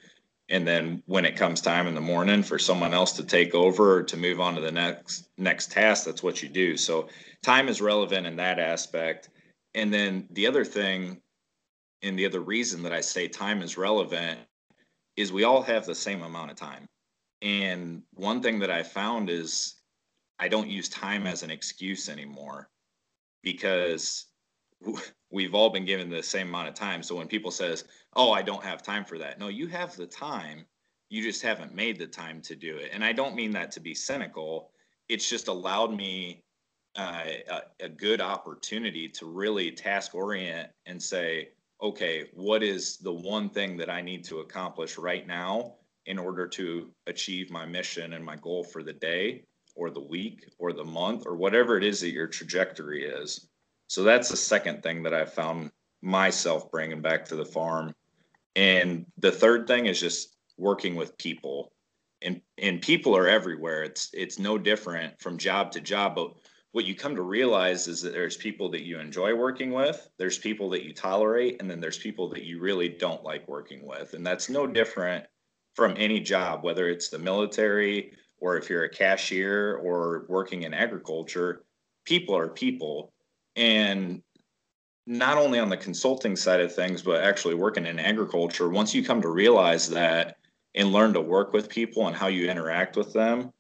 and 0.50 0.66
then 0.66 1.02
when 1.06 1.24
it 1.24 1.36
comes 1.36 1.60
time 1.60 1.86
in 1.86 1.94
the 1.94 2.00
morning 2.00 2.42
for 2.42 2.58
someone 2.58 2.92
else 2.92 3.12
to 3.12 3.24
take 3.24 3.54
over 3.54 3.98
or 3.98 4.02
to 4.02 4.16
move 4.16 4.40
on 4.40 4.54
to 4.54 4.60
the 4.60 4.70
next 4.70 5.28
next 5.38 5.72
task 5.72 6.04
that's 6.04 6.22
what 6.22 6.42
you 6.42 6.48
do. 6.48 6.76
So 6.76 7.08
time 7.42 7.68
is 7.68 7.80
relevant 7.80 8.26
in 8.26 8.36
that 8.36 8.58
aspect. 8.58 9.30
And 9.74 9.92
then 9.92 10.28
the 10.30 10.46
other 10.46 10.64
thing 10.64 11.20
and 12.02 12.18
the 12.18 12.26
other 12.26 12.40
reason 12.40 12.82
that 12.82 12.92
i 12.92 13.00
say 13.00 13.28
time 13.28 13.62
is 13.62 13.78
relevant 13.78 14.38
is 15.16 15.32
we 15.32 15.44
all 15.44 15.62
have 15.62 15.86
the 15.86 15.94
same 15.94 16.22
amount 16.22 16.50
of 16.50 16.56
time. 16.56 16.86
And 17.40 18.02
one 18.14 18.42
thing 18.42 18.58
that 18.60 18.70
i 18.70 18.82
found 18.82 19.30
is 19.30 19.76
I 20.38 20.48
don't 20.48 20.68
use 20.68 20.88
time 20.88 21.26
as 21.26 21.42
an 21.42 21.50
excuse 21.50 22.08
anymore 22.08 22.68
because 23.42 24.26
we've 25.30 25.54
all 25.54 25.70
been 25.70 25.84
given 25.84 26.08
the 26.10 26.22
same 26.22 26.48
amount 26.48 26.68
of 26.68 26.74
time. 26.74 27.02
So 27.02 27.16
when 27.16 27.28
people 27.28 27.50
says, 27.50 27.84
"Oh, 28.14 28.32
I 28.32 28.42
don't 28.42 28.64
have 28.64 28.82
time 28.82 29.04
for 29.04 29.18
that," 29.18 29.38
no, 29.38 29.48
you 29.48 29.66
have 29.68 29.96
the 29.96 30.06
time. 30.06 30.66
You 31.10 31.22
just 31.22 31.42
haven't 31.42 31.74
made 31.74 31.98
the 31.98 32.06
time 32.06 32.40
to 32.42 32.56
do 32.56 32.76
it. 32.76 32.90
And 32.92 33.04
I 33.04 33.12
don't 33.12 33.36
mean 33.36 33.52
that 33.52 33.70
to 33.72 33.80
be 33.80 33.94
cynical. 33.94 34.70
It's 35.08 35.28
just 35.28 35.48
allowed 35.48 35.94
me 35.94 36.42
uh, 36.96 37.24
a, 37.50 37.84
a 37.84 37.88
good 37.88 38.20
opportunity 38.20 39.08
to 39.08 39.26
really 39.26 39.70
task 39.70 40.14
orient 40.14 40.70
and 40.86 41.02
say, 41.02 41.50
okay, 41.82 42.30
what 42.32 42.62
is 42.62 42.98
the 42.98 43.12
one 43.12 43.50
thing 43.50 43.76
that 43.76 43.90
I 43.90 44.00
need 44.00 44.24
to 44.24 44.40
accomplish 44.40 44.96
right 44.96 45.26
now 45.26 45.74
in 46.06 46.18
order 46.18 46.46
to 46.46 46.90
achieve 47.06 47.50
my 47.50 47.66
mission 47.66 48.12
and 48.12 48.24
my 48.24 48.36
goal 48.36 48.64
for 48.64 48.82
the 48.82 48.92
day 48.92 49.44
or 49.74 49.90
the 49.90 50.00
week 50.00 50.48
or 50.58 50.72
the 50.72 50.84
month 50.84 51.24
or 51.26 51.36
whatever 51.36 51.76
it 51.76 51.84
is 51.84 52.00
that 52.00 52.10
your 52.10 52.26
trajectory 52.26 53.04
is. 53.04 53.48
So 53.94 54.02
that's 54.02 54.28
the 54.28 54.36
second 54.36 54.82
thing 54.82 55.04
that 55.04 55.14
I 55.14 55.24
found 55.24 55.70
myself 56.02 56.68
bringing 56.72 57.00
back 57.00 57.24
to 57.26 57.36
the 57.36 57.44
farm. 57.44 57.94
And 58.56 59.06
the 59.18 59.30
third 59.30 59.68
thing 59.68 59.86
is 59.86 60.00
just 60.00 60.34
working 60.58 60.96
with 60.96 61.16
people. 61.16 61.72
And 62.20 62.40
and 62.58 62.82
people 62.82 63.16
are 63.16 63.28
everywhere. 63.28 63.84
It's 63.84 64.10
it's 64.12 64.36
no 64.36 64.58
different 64.58 65.20
from 65.20 65.38
job 65.38 65.70
to 65.72 65.80
job, 65.80 66.16
but 66.16 66.34
what 66.72 66.86
you 66.86 66.96
come 66.96 67.14
to 67.14 67.22
realize 67.22 67.86
is 67.86 68.02
that 68.02 68.12
there's 68.12 68.36
people 68.36 68.68
that 68.70 68.82
you 68.82 68.98
enjoy 68.98 69.32
working 69.32 69.70
with, 69.70 70.10
there's 70.18 70.38
people 70.38 70.68
that 70.70 70.82
you 70.82 70.92
tolerate, 70.92 71.60
and 71.60 71.70
then 71.70 71.78
there's 71.78 71.98
people 71.98 72.28
that 72.30 72.42
you 72.42 72.58
really 72.58 72.88
don't 72.88 73.22
like 73.22 73.46
working 73.46 73.86
with. 73.86 74.14
And 74.14 74.26
that's 74.26 74.48
no 74.48 74.66
different 74.66 75.24
from 75.76 75.94
any 75.96 76.18
job, 76.18 76.64
whether 76.64 76.88
it's 76.88 77.10
the 77.10 77.18
military 77.20 78.10
or 78.38 78.56
if 78.56 78.68
you're 78.68 78.82
a 78.82 78.90
cashier 78.90 79.76
or 79.76 80.26
working 80.28 80.64
in 80.64 80.74
agriculture. 80.74 81.64
People 82.04 82.36
are 82.36 82.48
people. 82.48 83.13
And 83.56 84.22
not 85.06 85.36
only 85.36 85.58
on 85.58 85.68
the 85.68 85.76
consulting 85.76 86.36
side 86.36 86.60
of 86.60 86.74
things, 86.74 87.02
but 87.02 87.22
actually 87.22 87.54
working 87.54 87.86
in 87.86 87.98
agriculture, 87.98 88.68
once 88.68 88.94
you 88.94 89.04
come 89.04 89.20
to 89.22 89.28
realize 89.28 89.88
that 89.90 90.36
and 90.74 90.92
learn 90.92 91.12
to 91.14 91.20
work 91.20 91.52
with 91.52 91.68
people 91.68 92.06
and 92.06 92.16
how 92.16 92.26
you 92.26 92.50
interact 92.50 92.96
with 92.96 93.12
them, 93.12 93.52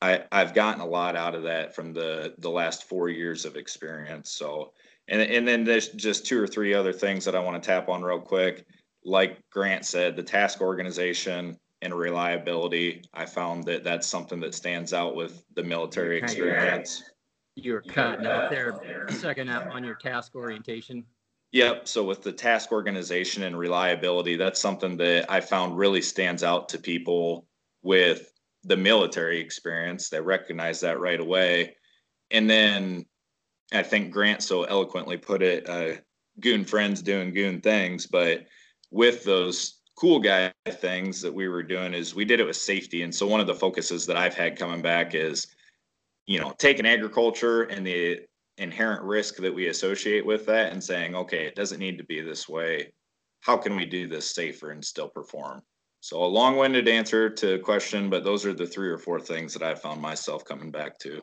I, 0.00 0.24
I've 0.32 0.54
gotten 0.54 0.80
a 0.80 0.86
lot 0.86 1.16
out 1.16 1.34
of 1.34 1.44
that 1.44 1.74
from 1.74 1.92
the 1.92 2.34
the 2.38 2.50
last 2.50 2.88
four 2.88 3.08
years 3.08 3.44
of 3.44 3.56
experience. 3.56 4.32
So, 4.32 4.72
and 5.08 5.20
and 5.20 5.46
then 5.46 5.64
there's 5.64 5.88
just 5.88 6.26
two 6.26 6.42
or 6.42 6.46
three 6.46 6.74
other 6.74 6.92
things 6.92 7.24
that 7.24 7.36
I 7.36 7.40
want 7.40 7.62
to 7.62 7.66
tap 7.66 7.88
on 7.88 8.02
real 8.02 8.20
quick. 8.20 8.66
Like 9.04 9.38
Grant 9.50 9.84
said, 9.84 10.16
the 10.16 10.22
task 10.22 10.60
organization 10.60 11.56
and 11.82 11.94
reliability. 11.94 13.02
I 13.12 13.26
found 13.26 13.64
that 13.64 13.84
that's 13.84 14.06
something 14.06 14.40
that 14.40 14.54
stands 14.54 14.92
out 14.92 15.14
with 15.14 15.44
the 15.54 15.62
military 15.62 16.18
experience. 16.18 17.02
You're 17.54 17.82
cutting 17.82 18.26
out 18.26 18.50
there. 18.50 19.06
Second 19.10 19.50
up 19.50 19.68
on 19.74 19.84
your 19.84 19.94
task 19.94 20.34
orientation. 20.34 21.04
Yep. 21.52 21.86
So 21.86 22.02
with 22.02 22.22
the 22.22 22.32
task 22.32 22.72
organization 22.72 23.42
and 23.42 23.58
reliability, 23.58 24.36
that's 24.36 24.58
something 24.58 24.96
that 24.96 25.30
I 25.30 25.40
found 25.40 25.76
really 25.76 26.00
stands 26.00 26.42
out 26.42 26.68
to 26.70 26.78
people 26.78 27.46
with 27.82 28.32
the 28.64 28.76
military 28.76 29.38
experience. 29.38 30.08
They 30.08 30.20
recognize 30.20 30.80
that 30.80 30.98
right 30.98 31.20
away. 31.20 31.76
And 32.30 32.48
then 32.48 33.04
I 33.72 33.82
think 33.82 34.12
Grant 34.12 34.42
so 34.42 34.64
eloquently 34.64 35.18
put 35.18 35.42
it, 35.42 35.68
uh, 35.68 36.00
goon 36.40 36.64
friends 36.64 37.02
doing 37.02 37.34
goon 37.34 37.60
things. 37.60 38.06
But 38.06 38.46
with 38.90 39.24
those 39.24 39.82
cool 39.96 40.20
guy 40.20 40.52
things 40.66 41.20
that 41.20 41.34
we 41.34 41.48
were 41.48 41.62
doing 41.62 41.92
is 41.92 42.14
we 42.14 42.24
did 42.24 42.40
it 42.40 42.46
with 42.46 42.56
safety. 42.56 43.02
And 43.02 43.14
so 43.14 43.26
one 43.26 43.40
of 43.40 43.46
the 43.46 43.54
focuses 43.54 44.06
that 44.06 44.16
I've 44.16 44.34
had 44.34 44.58
coming 44.58 44.80
back 44.80 45.14
is, 45.14 45.48
you 46.26 46.40
know, 46.40 46.54
taking 46.58 46.86
agriculture 46.86 47.62
and 47.64 47.86
the 47.86 48.20
inherent 48.58 49.02
risk 49.02 49.36
that 49.36 49.54
we 49.54 49.68
associate 49.68 50.24
with 50.24 50.46
that 50.46 50.72
and 50.72 50.82
saying, 50.82 51.14
okay, 51.14 51.46
it 51.46 51.54
doesn't 51.54 51.80
need 51.80 51.98
to 51.98 52.04
be 52.04 52.20
this 52.20 52.48
way. 52.48 52.92
How 53.40 53.56
can 53.56 53.74
we 53.76 53.84
do 53.84 54.06
this 54.06 54.30
safer 54.34 54.70
and 54.70 54.84
still 54.84 55.08
perform? 55.08 55.62
So 56.00 56.22
a 56.22 56.26
long-winded 56.26 56.88
answer 56.88 57.30
to 57.30 57.54
a 57.54 57.58
question, 57.58 58.10
but 58.10 58.24
those 58.24 58.44
are 58.44 58.52
the 58.52 58.66
three 58.66 58.88
or 58.88 58.98
four 58.98 59.20
things 59.20 59.52
that 59.54 59.62
I 59.62 59.74
found 59.74 60.00
myself 60.00 60.44
coming 60.44 60.70
back 60.70 60.98
to. 61.00 61.22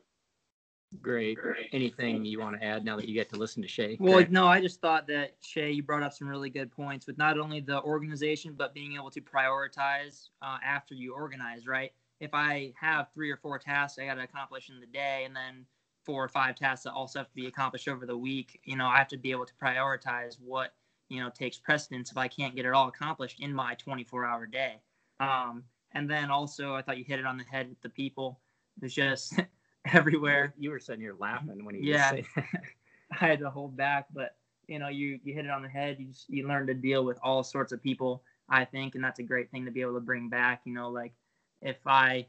Great. 1.02 1.38
Anything 1.72 2.26
you 2.26 2.40
want 2.40 2.60
to 2.60 2.66
add 2.66 2.84
now 2.84 2.96
that 2.96 3.08
you 3.08 3.14
get 3.14 3.30
to 3.30 3.36
listen 3.36 3.62
to 3.62 3.68
Shay? 3.68 3.96
Well, 4.00 4.26
no, 4.30 4.48
I 4.48 4.60
just 4.60 4.82
thought 4.82 5.06
that 5.08 5.36
Shay, 5.42 5.72
you 5.72 5.84
brought 5.84 6.02
up 6.02 6.14
some 6.14 6.28
really 6.28 6.50
good 6.50 6.72
points 6.72 7.06
with 7.06 7.18
not 7.18 7.38
only 7.38 7.60
the 7.60 7.82
organization, 7.84 8.56
but 8.58 8.74
being 8.74 8.96
able 8.96 9.12
to 9.12 9.22
prioritize 9.22 10.30
uh, 10.42 10.58
after 10.66 10.96
you 10.96 11.14
organize, 11.14 11.68
right? 11.68 11.92
If 12.20 12.34
I 12.34 12.74
have 12.80 13.08
three 13.14 13.32
or 13.32 13.38
four 13.38 13.60
tasks 13.60 14.00
I 14.00 14.06
got 14.06 14.16
to 14.16 14.24
accomplish 14.24 14.70
in 14.70 14.80
the 14.80 14.86
day, 14.88 15.24
and 15.26 15.36
then 15.36 15.66
four 16.06 16.24
or 16.24 16.30
five 16.30 16.56
tasks 16.56 16.84
that 16.84 16.94
also 16.94 17.20
have 17.20 17.28
to 17.28 17.36
be 17.36 17.48
accomplished 17.48 17.88
over 17.88 18.06
the 18.06 18.18
week, 18.18 18.60
you 18.64 18.76
know, 18.76 18.88
I 18.88 18.98
have 18.98 19.08
to 19.10 19.18
be 19.18 19.32
able 19.32 19.46
to 19.46 19.54
prioritize 19.62 20.38
what 20.40 20.74
you 21.10 21.22
know 21.22 21.30
takes 21.30 21.58
precedence 21.58 22.12
if 22.12 22.18
I 22.18 22.28
can't 22.28 22.56
get 22.56 22.66
it 22.66 22.74
all 22.74 22.88
accomplished 22.88 23.40
in 23.40 23.54
my 23.54 23.76
24 23.76 24.26
hour 24.26 24.46
day. 24.46 24.82
Um, 25.20 25.64
and 25.94 26.10
then 26.10 26.30
also, 26.30 26.76
I 26.76 26.82
thought 26.82 26.98
you 26.98 27.04
hit 27.04 27.20
it 27.20 27.26
on 27.26 27.38
the 27.38 27.44
head 27.44 27.70
with 27.70 27.82
the 27.82 27.90
people. 27.90 28.40
There's 28.78 28.94
just 28.94 29.40
everywhere. 29.86 30.54
You 30.58 30.72
were 30.72 30.80
sitting 30.80 31.02
here 31.02 31.16
laughing 31.20 31.66
when 31.66 31.76
you 31.76 31.82
yeah. 31.84 32.14
I 33.22 33.26
had 33.26 33.40
to 33.40 33.50
hold 33.50 33.76
back, 33.76 34.06
but 34.14 34.36
you 34.68 34.78
know, 34.78 34.88
you 34.88 35.20
you 35.24 35.34
hit 35.34 35.46
it 35.46 35.52
on 35.52 35.64
the 35.64 35.70
head. 35.70 35.98
You 36.00 36.08
just, 36.08 36.30
you 36.30 36.48
learn 36.48 36.68
to 36.68 36.74
deal 36.74 37.04
with 37.04 37.18
all 37.24 37.44
sorts 37.44 37.72
of 37.72 37.82
people. 37.82 38.24
I 38.52 38.66
think, 38.66 38.96
and 38.96 39.04
that's 39.04 39.20
a 39.20 39.24
great 39.24 39.52
thing 39.52 39.66
to 39.66 39.72
be 39.72 39.82
able 39.82 39.96
to 39.96 40.00
bring 40.00 40.30
back. 40.30 40.62
You 40.66 40.74
know, 40.74 40.90
like 40.90 41.14
if 41.62 41.78
I 41.86 42.28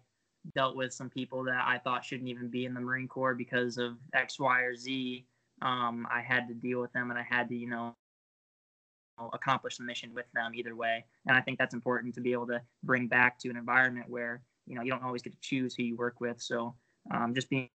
dealt 0.54 0.76
with 0.76 0.92
some 0.92 1.10
people 1.10 1.44
that 1.44 1.64
I 1.66 1.78
thought 1.78 2.04
shouldn't 2.04 2.28
even 2.28 2.49
be 2.49 2.64
in 2.64 2.75
the 2.75 2.80
Marine 2.80 3.08
Corps 3.08 3.34
because 3.34 3.78
of 3.78 3.96
X, 4.14 4.38
Y, 4.38 4.60
or 4.60 4.75
Z, 4.75 5.26
um, 5.62 6.06
I 6.10 6.20
had 6.20 6.49
to 6.49 6.54
deal 6.54 6.80
with 6.80 6.92
them, 6.92 7.10
and 7.10 7.18
I 7.18 7.22
had 7.28 7.49
to, 7.49 7.54
you 7.54 7.68
know, 7.68 7.94
accomplish 9.32 9.76
the 9.76 9.84
mission 9.84 10.14
with 10.14 10.26
them 10.34 10.52
either 10.54 10.75
way. 10.75 11.04
And 11.26 11.37
I 11.37 11.40
think 11.40 11.58
that's 11.58 11.75
important 11.75 12.14
to 12.14 12.20
be 12.20 12.32
able 12.32 12.46
to 12.46 12.62
bring 12.82 13.06
back 13.06 13.38
to 13.40 13.50
an 13.50 13.56
environment 13.56 14.08
where 14.08 14.40
you 14.66 14.75
know 14.75 14.82
you 14.82 14.90
don't 14.90 15.02
always 15.02 15.22
get 15.22 15.32
to 15.32 15.40
choose 15.40 15.75
who 15.75 15.82
you 15.82 15.96
work 15.96 16.20
with. 16.20 16.40
So 16.40 16.75
um, 17.10 17.34
just 17.34 17.50
being 17.50 17.68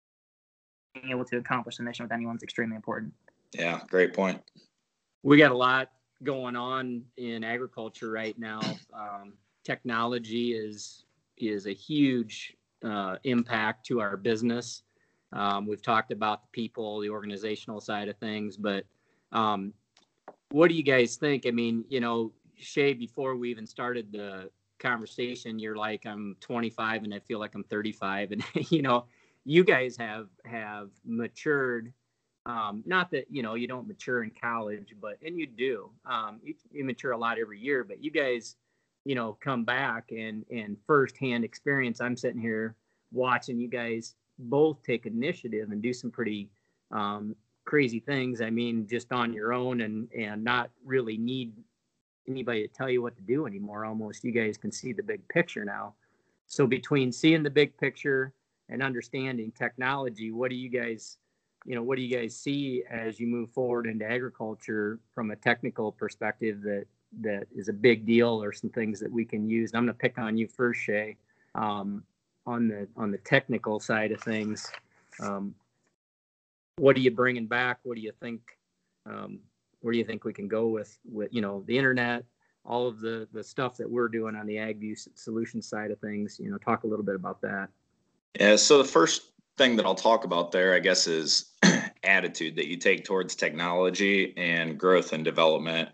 able 1.09 1.25
to 1.25 1.37
accomplish 1.37 1.77
the 1.77 1.83
mission 1.83 2.03
with 2.03 2.11
anyone 2.11 2.35
is 2.35 2.43
extremely 2.43 2.75
important. 2.75 3.13
Yeah, 3.53 3.81
great 3.89 4.13
point. 4.13 4.41
We 5.23 5.37
got 5.37 5.51
a 5.51 5.57
lot 5.57 5.91
going 6.23 6.55
on 6.55 7.03
in 7.17 7.43
agriculture 7.43 8.11
right 8.11 8.37
now. 8.39 8.61
Um, 8.93 9.33
technology 9.63 10.53
is 10.53 11.04
is 11.37 11.67
a 11.67 11.73
huge 11.73 12.55
uh, 12.83 13.17
impact 13.23 13.85
to 13.87 13.99
our 13.99 14.17
business. 14.17 14.83
Um, 15.33 15.65
we've 15.65 15.81
talked 15.81 16.11
about 16.11 16.43
the 16.43 16.47
people, 16.51 17.01
the 17.01 17.09
organizational 17.09 17.81
side 17.81 18.07
of 18.07 18.17
things, 18.17 18.57
but 18.57 18.85
um, 19.31 19.73
what 20.51 20.69
do 20.69 20.75
you 20.75 20.83
guys 20.83 21.17
think? 21.17 21.45
I 21.45 21.51
mean, 21.51 21.83
you 21.89 21.99
know, 21.99 22.31
Shay, 22.57 22.93
before 22.93 23.35
we 23.35 23.49
even 23.51 23.67
started 23.67 24.11
the 24.11 24.49
conversation, 24.79 25.59
you're 25.59 25.75
like, 25.75 26.05
I'm 26.05 26.37
25 26.39 27.03
and 27.03 27.13
I 27.13 27.19
feel 27.19 27.39
like 27.39 27.55
I'm 27.55 27.63
35. 27.63 28.31
And, 28.31 28.43
you 28.71 28.81
know, 28.81 29.05
you 29.43 29.63
guys 29.63 29.97
have, 29.97 30.27
have 30.45 30.89
matured. 31.05 31.91
Um, 32.45 32.83
not 32.85 33.09
that, 33.11 33.25
you 33.29 33.41
know, 33.41 33.55
you 33.55 33.67
don't 33.67 33.87
mature 33.87 34.23
in 34.23 34.31
college, 34.39 34.95
but, 35.01 35.17
and 35.25 35.37
you 35.37 35.47
do, 35.47 35.89
um, 36.05 36.39
you, 36.43 36.53
you 36.71 36.85
mature 36.85 37.11
a 37.11 37.17
lot 37.17 37.39
every 37.39 37.59
year, 37.59 37.83
but 37.83 38.03
you 38.03 38.11
guys, 38.11 38.55
you 39.05 39.15
know, 39.15 39.37
come 39.39 39.63
back 39.63 40.11
and, 40.11 40.43
and 40.51 40.75
firsthand 40.85 41.45
experience. 41.45 42.01
I'm 42.01 42.17
sitting 42.17 42.41
here 42.41 42.75
watching 43.11 43.59
you 43.59 43.67
guys 43.67 44.15
both 44.37 44.83
take 44.83 45.05
initiative 45.05 45.71
and 45.71 45.81
do 45.81 45.93
some 45.93 46.11
pretty 46.11 46.49
um, 46.91 47.35
crazy 47.63 47.99
things. 47.99 48.41
I 48.41 48.49
mean, 48.49 48.87
just 48.87 49.13
on 49.13 49.31
your 49.31 49.53
own 49.53 49.81
and 49.81 50.11
and 50.11 50.43
not 50.43 50.69
really 50.83 51.17
need 51.17 51.53
anybody 52.27 52.67
to 52.67 52.73
tell 52.73 52.89
you 52.89 53.01
what 53.01 53.15
to 53.15 53.21
do 53.21 53.45
anymore. 53.45 53.85
Almost, 53.85 54.23
you 54.23 54.31
guys 54.31 54.57
can 54.57 54.71
see 54.71 54.91
the 54.91 55.03
big 55.03 55.25
picture 55.29 55.63
now. 55.63 55.93
So 56.47 56.67
between 56.67 57.11
seeing 57.11 57.43
the 57.43 57.49
big 57.49 57.77
picture 57.77 58.33
and 58.69 58.81
understanding 58.81 59.51
technology, 59.51 60.31
what 60.31 60.49
do 60.49 60.55
you 60.55 60.69
guys, 60.69 61.17
you 61.65 61.75
know, 61.75 61.83
what 61.83 61.97
do 61.97 62.03
you 62.03 62.15
guys 62.15 62.35
see 62.35 62.83
as 62.89 63.19
you 63.19 63.27
move 63.27 63.51
forward 63.51 63.85
into 63.85 64.05
agriculture 64.05 64.99
from 65.13 65.31
a 65.31 65.35
technical 65.35 65.91
perspective 65.91 66.61
that 66.63 66.85
that 67.21 67.47
is 67.55 67.69
a 67.69 67.73
big 67.73 68.05
deal 68.05 68.41
or 68.43 68.51
some 68.51 68.69
things 68.69 68.99
that 68.99 69.11
we 69.11 69.25
can 69.25 69.49
use? 69.49 69.71
I'm 69.73 69.85
going 69.85 69.93
to 69.93 69.99
pick 69.99 70.17
on 70.17 70.37
you 70.37 70.47
first, 70.47 70.81
Shay. 70.81 71.17
Um, 71.53 72.03
on 72.47 72.67
the 72.67 72.87
on 72.95 73.11
the 73.11 73.17
technical 73.19 73.79
side 73.79 74.11
of 74.11 74.21
things, 74.21 74.71
um, 75.19 75.55
what 76.77 76.95
are 76.95 76.99
you 76.99 77.11
bringing 77.11 77.47
back? 77.47 77.79
What 77.83 77.95
do 77.95 78.01
you 78.01 78.11
think? 78.19 78.41
Um, 79.05 79.39
where 79.81 79.91
do 79.91 79.97
you 79.97 80.05
think 80.05 80.23
we 80.23 80.33
can 80.33 80.47
go 80.47 80.67
with 80.67 80.97
with 81.11 81.33
you 81.33 81.41
know 81.41 81.63
the 81.67 81.77
internet, 81.77 82.23
all 82.65 82.87
of 82.87 82.99
the 82.99 83.27
the 83.31 83.43
stuff 83.43 83.77
that 83.77 83.89
we're 83.89 84.09
doing 84.09 84.35
on 84.35 84.45
the 84.45 84.57
ag 84.57 84.81
AgView 84.81 85.07
solution 85.15 85.61
side 85.61 85.91
of 85.91 85.99
things? 85.99 86.39
You 86.41 86.51
know, 86.51 86.57
talk 86.57 86.83
a 86.83 86.87
little 86.87 87.05
bit 87.05 87.15
about 87.15 87.41
that. 87.41 87.69
Yeah. 88.39 88.57
So 88.57 88.77
the 88.77 88.83
first 88.83 89.31
thing 89.57 89.75
that 89.77 89.85
I'll 89.85 89.95
talk 89.95 90.25
about 90.25 90.51
there, 90.51 90.73
I 90.73 90.79
guess, 90.79 91.07
is 91.07 91.53
attitude 92.03 92.55
that 92.57 92.67
you 92.67 92.77
take 92.77 93.05
towards 93.05 93.35
technology 93.35 94.33
and 94.37 94.77
growth 94.77 95.13
and 95.13 95.23
development. 95.23 95.89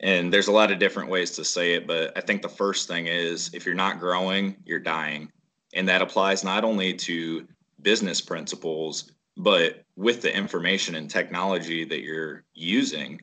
And 0.00 0.32
there's 0.32 0.48
a 0.48 0.52
lot 0.52 0.70
of 0.70 0.78
different 0.78 1.08
ways 1.08 1.30
to 1.32 1.44
say 1.44 1.74
it, 1.74 1.86
but 1.86 2.16
I 2.16 2.20
think 2.20 2.42
the 2.42 2.48
first 2.48 2.86
thing 2.86 3.06
is 3.06 3.50
if 3.54 3.64
you're 3.64 3.74
not 3.74 3.98
growing, 3.98 4.56
you're 4.64 4.78
dying. 4.78 5.30
And 5.74 5.88
that 5.88 6.02
applies 6.02 6.44
not 6.44 6.64
only 6.64 6.92
to 6.94 7.46
business 7.82 8.20
principles, 8.20 9.12
but 9.36 9.84
with 9.96 10.22
the 10.22 10.34
information 10.34 10.94
and 10.94 11.10
technology 11.10 11.84
that 11.84 12.02
you're 12.02 12.44
using. 12.54 13.20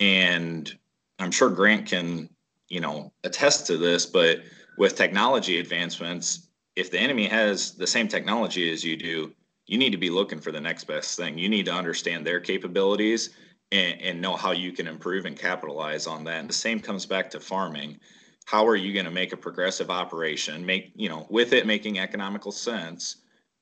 And 0.00 0.72
I'm 1.18 1.30
sure 1.30 1.48
Grant 1.48 1.86
can, 1.86 2.28
you 2.68 2.80
know, 2.80 3.12
attest 3.24 3.66
to 3.68 3.76
this, 3.76 4.06
but 4.06 4.40
with 4.78 4.96
technology 4.96 5.60
advancements, 5.60 6.48
if 6.76 6.90
the 6.90 6.98
enemy 6.98 7.26
has 7.26 7.72
the 7.72 7.86
same 7.86 8.08
technology 8.08 8.72
as 8.72 8.84
you 8.84 8.96
do, 8.96 9.32
you 9.66 9.78
need 9.78 9.90
to 9.90 9.98
be 9.98 10.10
looking 10.10 10.40
for 10.40 10.52
the 10.52 10.60
next 10.60 10.84
best 10.84 11.16
thing. 11.16 11.38
You 11.38 11.48
need 11.48 11.66
to 11.66 11.72
understand 11.72 12.26
their 12.26 12.40
capabilities 12.40 13.30
and, 13.72 14.00
and 14.00 14.20
know 14.20 14.36
how 14.36 14.52
you 14.52 14.70
can 14.70 14.86
improve 14.86 15.24
and 15.24 15.36
capitalize 15.36 16.06
on 16.06 16.22
that. 16.24 16.38
And 16.38 16.48
the 16.48 16.54
same 16.54 16.78
comes 16.78 17.06
back 17.06 17.30
to 17.30 17.40
farming. 17.40 17.98
How 18.44 18.66
are 18.66 18.76
you 18.76 18.92
going 18.92 19.06
to 19.06 19.10
make 19.10 19.32
a 19.32 19.36
progressive 19.36 19.90
operation, 19.90 20.64
make, 20.64 20.92
you 20.94 21.08
know, 21.08 21.26
with 21.30 21.52
it 21.52 21.66
making 21.66 21.98
economical 21.98 22.52
sense 22.52 23.16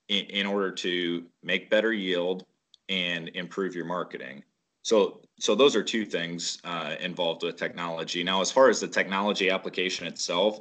in, 0.08 0.24
in 0.26 0.46
order 0.46 0.72
to 0.72 1.24
make 1.42 1.70
better 1.70 1.92
yield 1.92 2.44
and 2.88 3.30
improve 3.34 3.74
your 3.74 3.84
marketing? 3.84 4.42
So, 4.82 5.20
so 5.38 5.54
those 5.54 5.76
are 5.76 5.82
two 5.82 6.04
things 6.04 6.58
uh, 6.64 6.96
involved 7.00 7.44
with 7.44 7.56
technology. 7.56 8.24
Now, 8.24 8.40
as 8.40 8.50
far 8.50 8.68
as 8.68 8.80
the 8.80 8.88
technology 8.88 9.50
application 9.50 10.06
itself, 10.06 10.60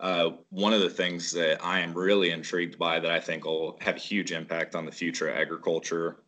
uh, 0.00 0.30
one 0.50 0.72
of 0.72 0.80
the 0.80 0.90
things 0.90 1.32
that 1.32 1.64
I 1.64 1.80
am 1.80 1.94
really 1.94 2.30
intrigued 2.30 2.78
by 2.78 3.00
that 3.00 3.10
I 3.10 3.18
think 3.18 3.44
will 3.44 3.78
have 3.80 3.96
a 3.96 4.00
huge 4.00 4.32
impact 4.32 4.74
on 4.74 4.84
the 4.84 4.92
future 4.92 5.28
of 5.28 5.36
agriculture 5.36 6.18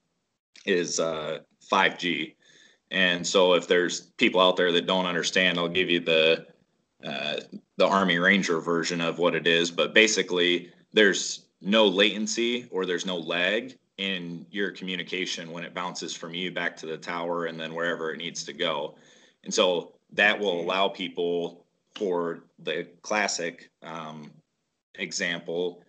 is 0.65 0.99
uh, 0.99 1.39
5G. 1.71 2.36
And 2.91 3.27
so, 3.27 3.55
if 3.55 3.67
there's 3.67 4.01
people 4.01 4.41
out 4.41 4.57
there 4.57 4.73
that 4.73 4.87
don't 4.87 5.07
understand, 5.07 5.59
I'll 5.59 5.69
give 5.69 5.91
you 5.91 6.01
the 6.01 6.47
uh, 7.05 7.37
the 7.77 7.87
Army 7.87 8.19
Ranger 8.19 8.61
version 8.61 9.01
of 9.01 9.19
what 9.19 9.35
it 9.35 9.47
is. 9.47 9.71
But 9.71 9.95
basically, 9.95 10.71
there's 10.93 11.47
no 11.61 11.87
latency 11.87 12.69
or 12.71 12.87
there's 12.87 13.07
no 13.07 13.17
lag 13.17 13.77
in 13.99 14.47
your 14.51 14.71
communication 14.71 15.51
when 15.51 15.65
it 15.65 15.75
bounces 15.75 16.15
from 16.15 16.35
you 16.35 16.51
back 16.51 16.77
to 16.77 16.87
the 16.87 16.97
tower 16.97 17.47
and 17.47 17.59
then 17.59 17.75
wherever 17.75 18.13
it 18.13 18.19
needs 18.19 18.45
to 18.45 18.53
go. 18.53 18.95
And 19.45 19.53
so 19.53 19.95
that 20.13 20.39
will 20.39 20.61
allow 20.61 20.89
people 20.89 21.65
for 21.95 22.45
the 22.59 22.87
classic 23.03 23.71
um, 23.83 24.31
example, 24.97 25.83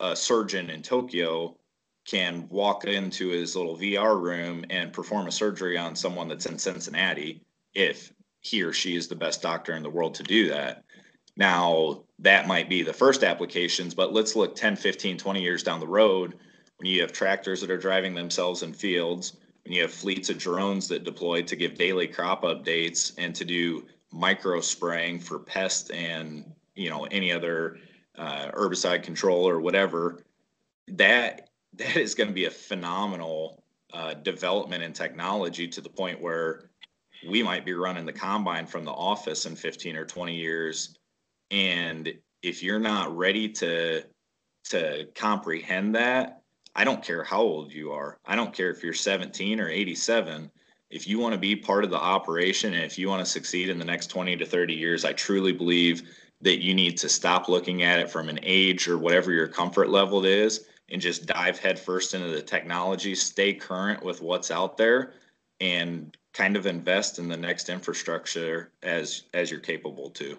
a 0.00 0.14
surgeon 0.14 0.70
in 0.70 0.82
Tokyo 0.82 1.56
can 2.04 2.48
walk 2.48 2.84
into 2.84 3.28
his 3.28 3.54
little 3.54 3.76
VR 3.76 4.20
room 4.20 4.64
and 4.70 4.92
perform 4.92 5.26
a 5.28 5.32
surgery 5.32 5.78
on 5.78 5.94
someone 5.94 6.28
that's 6.28 6.46
in 6.46 6.58
Cincinnati 6.58 7.42
if 7.74 8.12
he 8.40 8.62
or 8.62 8.72
she 8.72 8.96
is 8.96 9.08
the 9.08 9.14
best 9.14 9.40
doctor 9.40 9.74
in 9.74 9.82
the 9.82 9.90
world 9.90 10.14
to 10.14 10.22
do 10.22 10.48
that. 10.48 10.84
Now, 11.36 12.04
that 12.18 12.48
might 12.48 12.68
be 12.68 12.82
the 12.82 12.92
first 12.92 13.22
applications, 13.22 13.94
but 13.94 14.12
let's 14.12 14.36
look 14.36 14.54
10, 14.56 14.76
15, 14.76 15.16
20 15.16 15.42
years 15.42 15.62
down 15.62 15.80
the 15.80 15.86
road 15.86 16.34
when 16.76 16.90
you 16.90 17.00
have 17.00 17.12
tractors 17.12 17.60
that 17.60 17.70
are 17.70 17.78
driving 17.78 18.14
themselves 18.14 18.64
in 18.64 18.72
fields, 18.72 19.36
when 19.64 19.72
you 19.72 19.82
have 19.82 19.92
fleets 19.92 20.28
of 20.30 20.38
drones 20.38 20.88
that 20.88 21.04
deploy 21.04 21.42
to 21.42 21.54
give 21.54 21.74
daily 21.76 22.08
crop 22.08 22.42
updates 22.42 23.12
and 23.18 23.34
to 23.36 23.44
do 23.44 23.86
micro 24.12 24.60
spraying 24.60 25.18
for 25.18 25.38
pests 25.38 25.90
and 25.90 26.44
you 26.74 26.90
know 26.90 27.04
any 27.04 27.32
other 27.32 27.78
uh, 28.18 28.50
herbicide 28.50 29.02
control 29.02 29.48
or 29.48 29.60
whatever 29.60 30.24
that 30.88 31.48
that 31.74 31.96
is 31.96 32.14
going 32.14 32.28
to 32.28 32.34
be 32.34 32.46
a 32.46 32.50
phenomenal 32.50 33.62
uh, 33.92 34.14
development 34.14 34.82
in 34.82 34.92
technology 34.92 35.68
to 35.68 35.80
the 35.80 35.88
point 35.88 36.20
where 36.20 36.70
we 37.28 37.42
might 37.42 37.64
be 37.64 37.72
running 37.72 38.06
the 38.06 38.12
combine 38.12 38.66
from 38.66 38.84
the 38.84 38.90
office 38.90 39.46
in 39.46 39.54
15 39.54 39.96
or 39.96 40.04
20 40.04 40.34
years. 40.34 40.96
And 41.50 42.12
if 42.42 42.62
you're 42.62 42.80
not 42.80 43.16
ready 43.16 43.48
to 43.48 44.02
to 44.64 45.08
comprehend 45.16 45.92
that 45.92 46.42
i 46.76 46.84
don't 46.84 47.02
care 47.02 47.24
how 47.24 47.40
old 47.40 47.72
you 47.72 47.90
are. 47.90 48.18
I 48.24 48.36
don't 48.36 48.54
care 48.54 48.70
if 48.70 48.82
you're 48.82 48.92
17 48.92 49.58
or 49.60 49.68
87 49.68 50.50
if 50.92 51.08
you 51.08 51.18
want 51.18 51.32
to 51.32 51.38
be 51.38 51.56
part 51.56 51.84
of 51.84 51.90
the 51.90 51.98
operation 51.98 52.74
and 52.74 52.84
if 52.84 52.98
you 52.98 53.08
want 53.08 53.24
to 53.24 53.30
succeed 53.30 53.70
in 53.70 53.78
the 53.78 53.84
next 53.84 54.08
20 54.08 54.36
to 54.36 54.44
30 54.44 54.74
years, 54.74 55.06
I 55.06 55.14
truly 55.14 55.52
believe 55.52 56.02
that 56.42 56.62
you 56.62 56.74
need 56.74 56.98
to 56.98 57.08
stop 57.08 57.48
looking 57.48 57.82
at 57.82 57.98
it 57.98 58.10
from 58.10 58.28
an 58.28 58.38
age 58.42 58.88
or 58.88 58.98
whatever 58.98 59.32
your 59.32 59.48
comfort 59.48 59.88
level 59.88 60.26
is 60.26 60.66
and 60.90 61.00
just 61.00 61.26
dive 61.26 61.58
headfirst 61.58 62.14
into 62.14 62.28
the 62.28 62.42
technology, 62.42 63.14
stay 63.14 63.54
current 63.54 64.02
with 64.02 64.20
what's 64.20 64.50
out 64.50 64.76
there 64.76 65.14
and 65.60 66.16
kind 66.32 66.56
of 66.56 66.66
invest 66.66 67.18
in 67.18 67.28
the 67.28 67.36
next 67.36 67.68
infrastructure 67.68 68.72
as 68.82 69.24
as 69.34 69.50
you're 69.50 69.60
capable 69.60 70.10
to. 70.10 70.38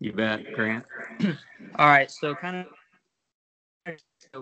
You 0.00 0.12
bet, 0.12 0.52
Grant. 0.52 0.84
All 1.78 1.88
right, 1.88 2.10
so 2.10 2.34
kind 2.34 2.56
of 2.56 2.66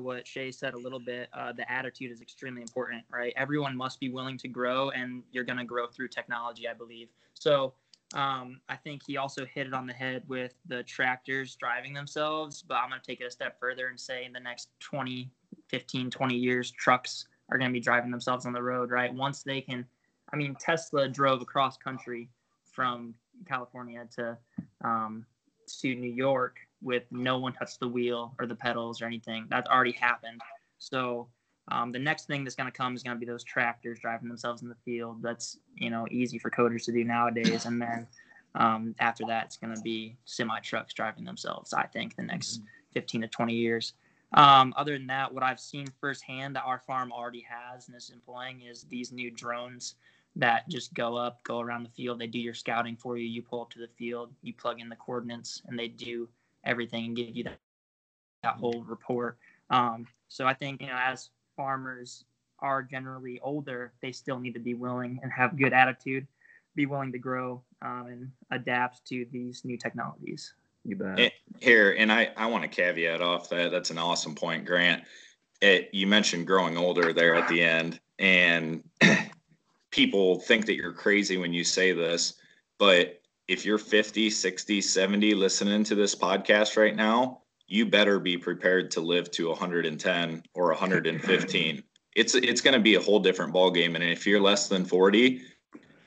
what 0.02 0.26
Shay 0.26 0.50
said 0.50 0.74
a 0.74 0.78
little 0.78 1.00
bit, 1.00 1.28
uh, 1.35 1.52
the 1.52 1.70
attitude 1.70 2.11
is 2.11 2.20
extremely 2.20 2.62
important, 2.62 3.02
right? 3.11 3.32
Everyone 3.37 3.76
must 3.76 4.00
be 4.00 4.08
willing 4.08 4.38
to 4.38 4.48
grow, 4.48 4.90
and 4.90 5.22
you're 5.32 5.44
going 5.44 5.58
to 5.58 5.64
grow 5.64 5.87
through 5.87 6.08
technology, 6.08 6.68
I 6.68 6.74
believe. 6.74 7.08
So 7.35 7.74
um, 8.14 8.61
I 8.68 8.77
think 8.77 9.03
he 9.07 9.16
also 9.16 9.44
hit 9.46 9.66
it 9.66 9.75
on 9.75 9.87
the 9.87 9.92
head 9.92 10.22
with 10.29 10.55
the 10.66 10.83
tractors 10.83 11.57
driving 11.57 11.94
themselves, 11.94 12.62
but 12.62 12.75
I'm 12.75 12.90
going 12.90 13.01
to 13.01 13.07
take 13.07 13.20
it 13.20 13.25
a 13.25 13.31
step 13.31 13.59
further 13.59 13.88
and 13.88 13.98
say 13.98 14.25
in 14.25 14.33
the 14.33 14.40
next 14.40 14.68
20, 14.81 15.31
15, 15.68 16.11
20 16.11 16.35
years, 16.35 16.70
trucks 16.70 17.27
are 17.51 17.59
going 17.59 17.70
to 17.70 17.72
be 17.72 17.81
driving 17.81 18.11
themselves 18.11 18.44
on 18.44 18.53
the 18.53 18.62
road, 18.62 18.90
right? 18.90 19.12
Once 19.12 19.42
they 19.42 19.61
can, 19.61 19.87
I 20.33 20.37
mean, 20.37 20.57
Tesla 20.61 21.09
drove 21.09 21.42
across 21.42 21.77
country 21.77 22.29
from 22.64 23.14
California 23.46 24.07
to 24.16 24.37
um, 24.85 25.27
to 25.81 25.94
New 25.94 26.12
York 26.12 26.57
with 26.83 27.05
no 27.11 27.38
one 27.38 27.53
touched 27.53 27.81
the 27.81 27.88
wheel 27.88 28.35
or 28.38 28.46
the 28.46 28.55
pedals 28.55 29.01
or 29.01 29.07
anything. 29.07 29.46
That's 29.48 29.68
already 29.68 29.92
happened. 29.92 30.40
So 30.79 31.29
um, 31.68 31.92
the 31.92 31.98
next 31.98 32.27
thing 32.27 32.44
that's 32.44 32.57
going 32.57 32.70
to 32.70 32.77
come 32.77 32.94
is 32.94 33.03
going 33.03 33.16
to 33.16 33.20
be 33.20 33.27
those 33.27 33.44
tractors 33.44 33.98
driving 34.01 34.29
themselves 34.29 34.62
in 34.62 34.68
the 34.68 34.77
field. 34.85 35.22
That's 35.22 35.59
you 35.77 35.90
know 35.90 36.07
easy 36.11 36.38
for 36.38 36.51
coders 36.51 36.85
to 36.87 36.92
do 36.92 37.05
nowadays. 37.05 37.66
And 37.66 37.81
then 37.81 38.07
um, 38.55 38.94
after 38.98 39.25
that, 39.29 39.46
it's 39.46 39.57
going 39.57 39.75
to 39.75 39.81
be 39.81 40.16
semi 40.25 40.59
trucks 40.61 40.92
driving 40.92 41.25
themselves. 41.25 41.72
I 41.72 41.87
think 41.87 42.16
the 42.16 42.22
next 42.22 42.59
mm-hmm. 42.59 42.66
15 42.94 43.20
to 43.22 43.29
20 43.29 43.55
years. 43.55 43.94
Um, 44.35 44.72
other 44.77 44.96
than 44.96 45.07
that, 45.09 45.33
what 45.33 45.42
I've 45.42 45.61
seen 45.61 45.87
firsthand 46.01 46.57
that 46.57 46.64
our 46.64 46.79
farm 46.79 47.12
already 47.12 47.46
has 47.48 47.88
and 47.88 47.96
is 47.96 48.11
employing 48.11 48.62
is 48.62 48.85
these 48.85 49.12
new 49.12 49.31
drones 49.31 49.96
that 50.37 50.66
just 50.68 50.94
go 50.94 51.16
up, 51.16 51.42
go 51.44 51.61
around 51.61 51.83
the 51.83 51.90
field. 51.90 52.18
They 52.18 52.27
do 52.27 52.38
your 52.38 52.55
scouting 52.55 52.96
for 52.96 53.18
you. 53.18 53.29
You 53.29 53.42
pull 53.42 53.61
up 53.61 53.70
to 53.70 53.79
the 53.79 53.88
field, 53.98 54.31
you 54.42 54.55
plug 54.55 54.81
in 54.81 54.88
the 54.88 54.96
coordinates, 54.96 55.61
and 55.66 55.79
they 55.79 55.88
do 55.88 56.29
everything 56.64 57.07
and 57.07 57.16
give 57.16 57.37
you 57.37 57.44
that, 57.44 57.59
that 58.42 58.55
whole 58.55 58.83
report. 58.85 59.37
Um, 59.68 60.07
so 60.29 60.46
I 60.46 60.55
think, 60.55 60.81
you 60.81 60.87
know, 60.87 60.98
as 60.98 61.29
farmers 61.62 62.25
are 62.59 62.83
generally 62.83 63.38
older, 63.40 63.92
they 64.03 64.11
still 64.11 64.40
need 64.40 64.53
to 64.53 64.59
be 64.59 64.75
willing 64.75 65.20
and 65.22 65.31
have 65.31 65.57
good 65.57 65.72
attitude, 65.72 66.27
be 66.75 66.87
willing 66.87 67.12
to 67.12 67.18
grow 67.18 67.62
um, 67.83 68.07
and 68.09 68.33
adapt 68.51 69.05
to 69.05 69.25
these 69.31 69.64
new 69.64 69.79
technologies. 69.79 70.55
You 70.85 70.96
bet. 70.96 71.20
Eh, 71.20 71.31
here, 71.61 71.94
and 71.96 72.11
I, 72.11 72.31
I 72.37 72.46
want 72.46 72.64
to 72.64 72.68
caveat 72.68 73.22
off 73.22 73.48
that. 73.51 73.70
That's 73.70 73.90
an 73.90 73.98
awesome 73.98 74.35
point, 74.35 74.64
Grant. 74.66 75.05
It, 75.61 75.90
you 75.92 76.09
mentioned 76.09 76.48
growing 76.48 76.77
older 76.77 77.12
there 77.12 77.37
at 77.37 77.46
the 77.46 77.62
end, 77.62 78.01
and 78.18 78.83
people 79.92 80.40
think 80.40 80.66
that 80.66 80.75
you're 80.75 80.92
crazy 80.92 81.37
when 81.37 81.53
you 81.53 81.62
say 81.62 81.92
this, 81.92 82.35
but 82.77 83.20
if 83.46 83.64
you're 83.64 83.79
50, 83.79 84.31
60, 84.31 84.81
70 84.81 85.35
listening 85.35 85.85
to 85.85 85.94
this 85.94 86.16
podcast 86.16 86.77
right 86.77 86.96
now, 86.96 87.41
you 87.72 87.87
better 87.87 88.18
be 88.18 88.37
prepared 88.37 88.90
to 88.90 89.00
live 89.00 89.30
to 89.30 89.48
110 89.48 90.42
or 90.54 90.68
115. 90.68 91.82
it's 92.16 92.35
it's 92.35 92.61
going 92.61 92.74
to 92.74 92.80
be 92.80 92.96
a 92.96 93.00
whole 93.00 93.18
different 93.18 93.52
ball 93.52 93.70
game 93.70 93.94
and 93.94 94.04
if 94.04 94.26
you're 94.26 94.40
less 94.40 94.68
than 94.68 94.85
40, 94.85 95.40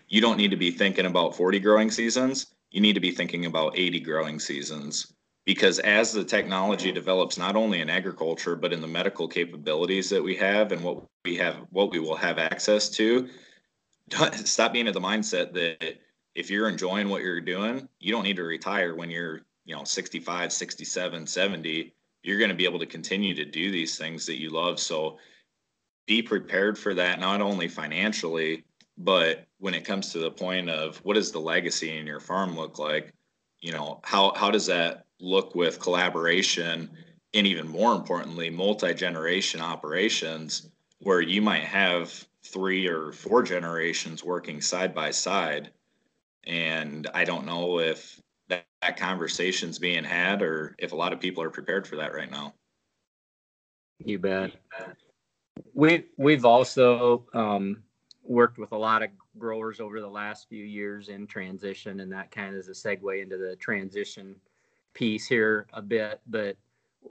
you 0.07 0.21
don't 0.21 0.37
need 0.37 0.51
to 0.51 0.57
be 0.57 0.69
thinking 0.69 1.07
about 1.07 1.35
40 1.35 1.59
growing 1.59 1.89
seasons. 1.89 2.53
You 2.71 2.81
need 2.81 2.93
to 2.93 2.99
be 2.99 3.11
thinking 3.11 3.45
about 3.45 3.77
80 3.77 3.99
growing 4.01 4.39
seasons 4.39 5.13
because 5.45 5.79
as 5.79 6.11
the 6.11 6.23
technology 6.23 6.91
develops 6.91 7.37
not 7.37 7.55
only 7.55 7.81
in 7.81 7.89
agriculture 7.89 8.55
but 8.55 8.73
in 8.73 8.81
the 8.81 8.87
medical 8.87 9.27
capabilities 9.27 10.09
that 10.09 10.23
we 10.23 10.35
have 10.35 10.71
and 10.71 10.83
what 10.83 11.03
we 11.23 11.35
have 11.37 11.55
what 11.71 11.91
we 11.91 11.99
will 11.99 12.15
have 12.15 12.37
access 12.37 12.89
to 12.89 13.27
stop 14.33 14.73
being 14.73 14.87
of 14.87 14.93
the 14.93 14.99
mindset 14.99 15.53
that 15.53 15.97
if 16.35 16.49
you're 16.49 16.69
enjoying 16.69 17.09
what 17.09 17.21
you're 17.21 17.41
doing, 17.41 17.87
you 17.99 18.11
don't 18.11 18.23
need 18.23 18.35
to 18.35 18.43
retire 18.43 18.93
when 18.93 19.09
you're, 19.09 19.41
you 19.65 19.75
know, 19.75 19.83
65, 19.83 20.53
67, 20.53 21.27
70. 21.27 21.93
You're 22.23 22.39
going 22.39 22.49
to 22.49 22.55
be 22.55 22.65
able 22.65 22.79
to 22.79 22.85
continue 22.85 23.35
to 23.35 23.45
do 23.45 23.71
these 23.71 23.97
things 23.97 24.25
that 24.25 24.39
you 24.39 24.49
love. 24.49 24.79
So 24.79 25.17
be 26.07 26.21
prepared 26.21 26.77
for 26.77 26.93
that, 26.93 27.19
not 27.19 27.41
only 27.41 27.67
financially, 27.67 28.63
but 28.97 29.45
when 29.59 29.73
it 29.73 29.85
comes 29.85 30.11
to 30.11 30.19
the 30.19 30.31
point 30.31 30.69
of 30.69 30.97
what 30.97 31.15
does 31.15 31.31
the 31.31 31.39
legacy 31.39 31.97
in 31.97 32.07
your 32.07 32.19
farm 32.19 32.55
look 32.55 32.79
like? 32.79 33.13
You 33.59 33.71
know, 33.71 33.99
how, 34.03 34.33
how 34.35 34.51
does 34.51 34.67
that 34.67 35.05
look 35.19 35.55
with 35.55 35.79
collaboration 35.79 36.89
and 37.33 37.45
even 37.45 37.67
more 37.67 37.93
importantly, 37.93 38.49
multi 38.49 38.93
generation 38.93 39.59
operations 39.59 40.69
where 40.99 41.21
you 41.21 41.41
might 41.41 41.63
have 41.63 42.25
three 42.43 42.87
or 42.87 43.11
four 43.11 43.43
generations 43.43 44.23
working 44.23 44.61
side 44.61 44.93
by 44.93 45.11
side 45.11 45.71
and 46.45 47.07
I 47.13 47.23
don't 47.23 47.45
know 47.45 47.79
if 47.79 48.19
that, 48.49 48.65
that 48.81 48.97
conversation's 48.97 49.79
being 49.79 50.03
had 50.03 50.41
or 50.41 50.75
if 50.79 50.91
a 50.91 50.95
lot 50.95 51.13
of 51.13 51.19
people 51.19 51.43
are 51.43 51.49
prepared 51.49 51.87
for 51.87 51.95
that 51.97 52.13
right 52.13 52.29
now. 52.29 52.53
You 54.03 54.19
bet. 54.19 54.51
We 55.73 56.05
we've 56.17 56.45
also 56.45 57.25
um, 57.33 57.83
worked 58.23 58.57
with 58.57 58.71
a 58.73 58.77
lot 58.77 59.03
of 59.03 59.09
growers 59.37 59.79
over 59.79 60.01
the 60.01 60.07
last 60.07 60.49
few 60.49 60.65
years 60.65 61.09
in 61.09 61.27
transition, 61.27 62.01
and 62.01 62.11
that 62.11 62.31
kind 62.31 62.49
of 62.49 62.55
is 62.55 62.67
a 62.67 62.71
segue 62.71 63.21
into 63.21 63.37
the 63.37 63.55
transition 63.55 64.35
piece 64.93 65.27
here 65.27 65.67
a 65.73 65.81
bit. 65.81 66.19
But 66.27 66.57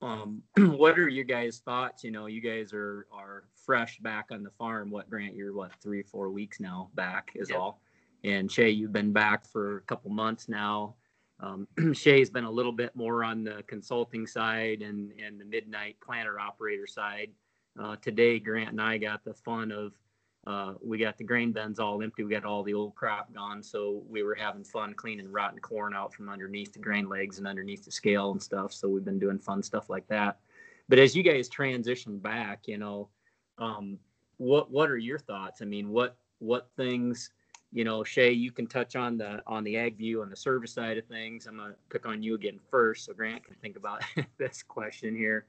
um, 0.03 0.43
what 0.57 0.99
are 0.99 1.09
your 1.09 1.25
guys' 1.25 1.63
thoughts? 1.65 2.05
You 2.05 2.11
know, 2.11 2.27
you 2.27 2.41
guys 2.41 2.73
are 2.73 3.07
are 3.13 3.45
fresh 3.55 3.99
back 4.01 4.27
on 4.31 4.43
the 4.43 4.51
farm. 4.51 4.91
What 4.91 5.09
Grant? 5.09 5.35
You're 5.35 5.55
what 5.55 5.73
three 5.81 6.03
four 6.03 6.31
weeks 6.31 6.61
now 6.61 6.91
back 6.95 7.33
is 7.35 7.51
yep. 7.51 7.59
all. 7.59 7.81
And 8.25 8.51
Shay, 8.51 8.71
you've 8.71 8.93
been 8.93 9.13
back 9.13 9.47
for 9.47 9.79
a 9.79 9.83
couple 9.83 10.11
months 10.11 10.49
now. 10.49 10.95
Um, 11.41 11.67
Shay's 11.95 12.31
been 12.31 12.45
a 12.45 12.51
little 12.51 12.73
bit 12.73 12.95
more 12.95 13.25
on 13.25 13.45
the 13.45 13.63
consulting 13.67 14.27
side 14.27 14.83
and 14.83 15.13
and 15.25 15.41
the 15.41 15.45
midnight 15.45 15.97
planter 16.05 16.39
operator 16.41 16.87
side. 16.87 17.31
Uh, 17.79 17.97
today, 17.97 18.39
Grant 18.39 18.71
and 18.71 18.81
I 18.81 18.99
got 18.99 19.25
the 19.25 19.35
fun 19.35 19.73
of 19.73 19.93
uh, 20.47 20.75
we 20.83 20.99
got 20.99 21.17
the 21.17 21.25
grain 21.25 21.53
bins 21.53 21.79
all 21.79 22.03
empty. 22.03 22.23
We 22.23 22.31
got 22.31 22.45
all 22.45 22.63
the 22.63 22.75
old 22.75 22.95
crop 22.95 23.33
gone. 23.33 23.63
So 23.63 24.03
we 24.09 24.23
were 24.23 24.35
having 24.35 24.63
fun 24.63 24.93
cleaning 24.93 25.33
rotten 25.33 25.59
corn 25.59 25.95
out 25.95 26.13
from 26.13 26.29
underneath 26.29 26.73
the 26.73 26.79
grain 26.81 27.09
legs 27.09 27.39
and 27.39 27.47
underneath 27.47 27.85
the 27.85 27.91
scale 27.91 28.31
and 28.31 28.43
stuff. 28.43 28.73
So 28.73 28.89
we've 28.89 29.05
been 29.05 29.19
doing 29.19 29.39
fun 29.39 29.63
stuff 29.63 29.89
like 29.89 30.07
that. 30.09 30.39
But 30.89 30.99
as 30.99 31.17
you 31.17 31.23
guys 31.23 31.49
transition 31.49 32.19
back, 32.19 32.69
you 32.69 32.77
know, 32.77 33.09
um, 33.57 33.99
what 34.37 34.71
what 34.71 34.91
are 34.91 34.99
your 34.99 35.19
thoughts? 35.19 35.63
I 35.63 35.65
mean, 35.65 35.89
what 35.89 36.17
what 36.41 36.69
things, 36.77 37.31
you 37.75 37.85
know, 37.85 38.05
Shay, 38.05 38.33
you 38.33 38.53
can 38.53 38.67
touch 38.67 38.95
on 38.97 39.19
the 39.19 39.43
on 39.47 39.65
the 39.65 39.75
AgView 39.75 40.23
on 40.23 40.31
the 40.31 40.37
service 40.37 40.73
side 40.73 40.97
of 40.97 41.05
things. 41.07 41.47
I'm 41.47 41.57
gonna 41.57 41.75
pick 41.91 42.07
on 42.07 42.23
you 42.23 42.37
again 42.37 42.61
first, 42.71 43.05
so 43.05 43.13
Grant 43.13 43.45
can 43.45 43.57
think 43.57 43.77
about 43.77 44.03
this 44.39 44.63
question 44.63 45.15
here. 45.17 45.45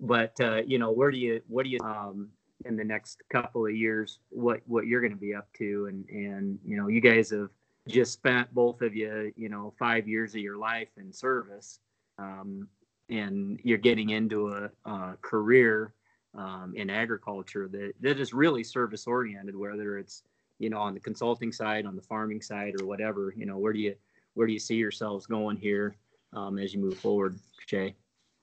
But 0.00 0.40
uh, 0.40 0.62
you 0.66 0.78
know, 0.78 0.90
where 0.90 1.10
do 1.10 1.18
you 1.18 1.42
what 1.46 1.64
do 1.64 1.70
you 1.70 1.78
um, 1.80 2.30
in 2.64 2.76
the 2.76 2.84
next 2.84 3.22
couple 3.30 3.66
of 3.66 3.74
years 3.74 4.18
what 4.30 4.60
what 4.66 4.86
you're 4.86 5.00
going 5.00 5.12
to 5.12 5.18
be 5.18 5.34
up 5.34 5.48
to 5.54 5.86
and 5.86 6.08
and 6.08 6.58
you 6.64 6.76
know 6.76 6.88
you 6.88 7.00
guys 7.00 7.30
have 7.30 7.50
just 7.88 8.12
spent 8.12 8.52
both 8.54 8.80
of 8.82 8.94
you 8.94 9.32
you 9.36 9.48
know 9.48 9.72
five 9.78 10.06
years 10.06 10.34
of 10.34 10.40
your 10.40 10.56
life 10.56 10.88
in 10.96 11.12
service 11.12 11.80
um, 12.18 12.68
and 13.10 13.60
you're 13.64 13.78
getting 13.78 14.10
into 14.10 14.48
a, 14.48 14.70
a 14.90 15.16
career 15.22 15.94
um, 16.36 16.72
in 16.76 16.88
agriculture 16.88 17.68
that 17.68 17.92
that 18.00 18.18
is 18.18 18.32
really 18.32 18.62
service 18.62 19.06
oriented 19.06 19.56
whether 19.56 19.98
it's 19.98 20.22
you 20.62 20.70
know 20.70 20.78
on 20.78 20.94
the 20.94 21.00
consulting 21.00 21.52
side 21.52 21.84
on 21.84 21.96
the 21.96 22.02
farming 22.02 22.40
side 22.40 22.80
or 22.80 22.86
whatever 22.86 23.34
you 23.36 23.44
know 23.44 23.58
where 23.58 23.72
do 23.72 23.80
you 23.80 23.94
where 24.34 24.46
do 24.46 24.52
you 24.52 24.58
see 24.58 24.76
yourselves 24.76 25.26
going 25.26 25.56
here 25.56 25.96
um, 26.32 26.58
as 26.58 26.72
you 26.72 26.80
move 26.80 26.96
forward 26.96 27.38
shay 27.66 27.94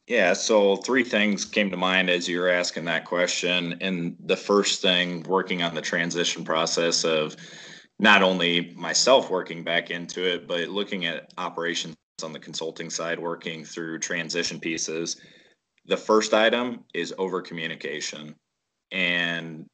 yeah, 0.08 0.34
so 0.34 0.76
three 0.76 1.04
things 1.04 1.46
came 1.46 1.70
to 1.70 1.78
mind 1.78 2.10
as 2.10 2.28
you 2.28 2.40
were 2.40 2.50
asking 2.50 2.86
that 2.86 3.06
question. 3.06 3.78
And 3.80 4.18
the 4.26 4.36
first 4.36 4.82
thing, 4.82 5.22
working 5.22 5.62
on 5.62 5.76
the 5.76 5.84
transition 5.84 6.44
process 6.44 7.06
of 7.06 7.36
not 8.00 8.24
only 8.24 8.74
myself 8.76 9.30
working 9.30 9.64
back 9.64 9.92
into 9.92 10.28
it, 10.28 10.48
but 10.48 10.68
looking 10.70 11.06
at 11.06 11.32
operations 11.38 11.96
on 12.24 12.34
the 12.34 12.40
consulting 12.40 12.90
side, 12.90 13.20
working 13.20 13.64
through 13.64 14.00
transition 14.00 14.60
pieces. 14.60 15.22
The 15.86 15.98
first 15.98 16.34
item 16.34 16.86
is 16.96 17.14
over 17.20 17.40
communication. 17.44 18.36
And 18.92 19.68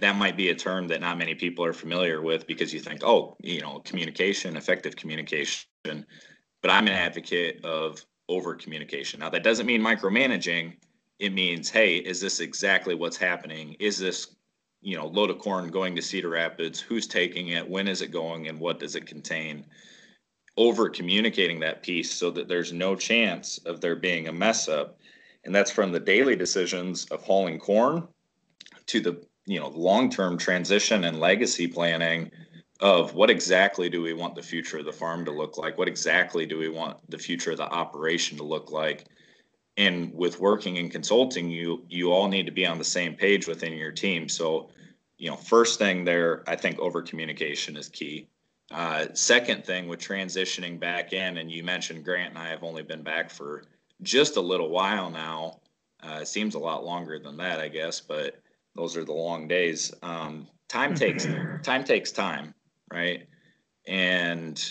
that 0.00 0.16
might 0.16 0.36
be 0.36 0.50
a 0.50 0.54
term 0.54 0.86
that 0.88 1.00
not 1.00 1.18
many 1.18 1.34
people 1.34 1.64
are 1.64 1.72
familiar 1.72 2.22
with 2.22 2.46
because 2.46 2.72
you 2.72 2.80
think, 2.80 3.02
oh, 3.02 3.36
you 3.40 3.60
know, 3.60 3.80
communication, 3.80 4.56
effective 4.56 4.94
communication. 4.94 5.66
But 5.84 6.70
I'm 6.70 6.86
an 6.86 6.92
advocate 6.92 7.64
of 7.64 8.04
over 8.28 8.54
communication. 8.54 9.20
Now, 9.20 9.30
that 9.30 9.42
doesn't 9.42 9.66
mean 9.66 9.80
micromanaging. 9.80 10.76
It 11.18 11.32
means, 11.32 11.68
hey, 11.68 11.96
is 11.96 12.20
this 12.20 12.40
exactly 12.40 12.94
what's 12.94 13.16
happening? 13.16 13.74
Is 13.80 13.98
this, 13.98 14.36
you 14.82 14.96
know, 14.96 15.06
load 15.06 15.30
of 15.30 15.38
corn 15.38 15.68
going 15.68 15.96
to 15.96 16.02
Cedar 16.02 16.28
Rapids? 16.28 16.78
Who's 16.78 17.08
taking 17.08 17.48
it? 17.48 17.68
When 17.68 17.88
is 17.88 18.02
it 18.02 18.12
going? 18.12 18.46
And 18.46 18.60
what 18.60 18.78
does 18.78 18.94
it 18.94 19.06
contain? 19.06 19.64
Over 20.56 20.88
communicating 20.88 21.58
that 21.60 21.82
piece 21.82 22.12
so 22.12 22.30
that 22.32 22.46
there's 22.48 22.72
no 22.72 22.94
chance 22.94 23.58
of 23.58 23.80
there 23.80 23.96
being 23.96 24.28
a 24.28 24.32
mess 24.32 24.68
up. 24.68 24.98
And 25.44 25.54
that's 25.54 25.70
from 25.70 25.90
the 25.90 26.00
daily 26.00 26.36
decisions 26.36 27.06
of 27.06 27.22
hauling 27.22 27.58
corn 27.58 28.06
to 28.86 29.00
the, 29.00 29.24
you 29.48 29.58
know, 29.58 29.68
long-term 29.68 30.36
transition 30.36 31.04
and 31.04 31.18
legacy 31.18 31.66
planning 31.66 32.30
of 32.80 33.14
what 33.14 33.30
exactly 33.30 33.88
do 33.88 34.02
we 34.02 34.12
want 34.12 34.34
the 34.34 34.42
future 34.42 34.78
of 34.78 34.84
the 34.84 34.92
farm 34.92 35.24
to 35.24 35.32
look 35.32 35.56
like? 35.56 35.78
What 35.78 35.88
exactly 35.88 36.46
do 36.46 36.58
we 36.58 36.68
want 36.68 36.98
the 37.10 37.18
future 37.18 37.52
of 37.52 37.56
the 37.56 37.68
operation 37.68 38.36
to 38.36 38.44
look 38.44 38.70
like? 38.70 39.06
And 39.78 40.12
with 40.14 40.38
working 40.38 40.78
and 40.78 40.90
consulting, 40.90 41.48
you 41.48 41.84
you 41.88 42.12
all 42.12 42.28
need 42.28 42.46
to 42.46 42.52
be 42.52 42.66
on 42.66 42.78
the 42.78 42.84
same 42.84 43.14
page 43.14 43.48
within 43.48 43.72
your 43.72 43.92
team. 43.92 44.28
So, 44.28 44.68
you 45.16 45.30
know, 45.30 45.36
first 45.36 45.78
thing 45.78 46.04
there, 46.04 46.44
I 46.46 46.54
think 46.54 46.78
over 46.78 47.00
communication 47.00 47.76
is 47.76 47.88
key. 47.88 48.28
Uh, 48.70 49.06
second 49.14 49.64
thing 49.64 49.88
with 49.88 49.98
transitioning 49.98 50.78
back 50.78 51.14
in, 51.14 51.38
and 51.38 51.50
you 51.50 51.64
mentioned 51.64 52.04
Grant 52.04 52.30
and 52.30 52.38
I 52.38 52.48
have 52.48 52.62
only 52.62 52.82
been 52.82 53.02
back 53.02 53.30
for 53.30 53.64
just 54.02 54.36
a 54.36 54.42
little 54.42 54.68
while 54.68 55.10
now. 55.10 55.60
Uh, 56.02 56.18
it 56.22 56.28
seems 56.28 56.54
a 56.54 56.58
lot 56.58 56.84
longer 56.84 57.18
than 57.18 57.38
that, 57.38 57.60
I 57.60 57.68
guess, 57.68 58.00
but 58.00 58.40
those 58.74 58.96
are 58.96 59.04
the 59.04 59.12
long 59.12 59.48
days. 59.48 59.92
Um, 60.02 60.48
time 60.68 60.94
takes 60.94 61.26
time 61.62 61.84
takes 61.84 62.12
time 62.12 62.54
right? 62.92 63.26
And 63.86 64.62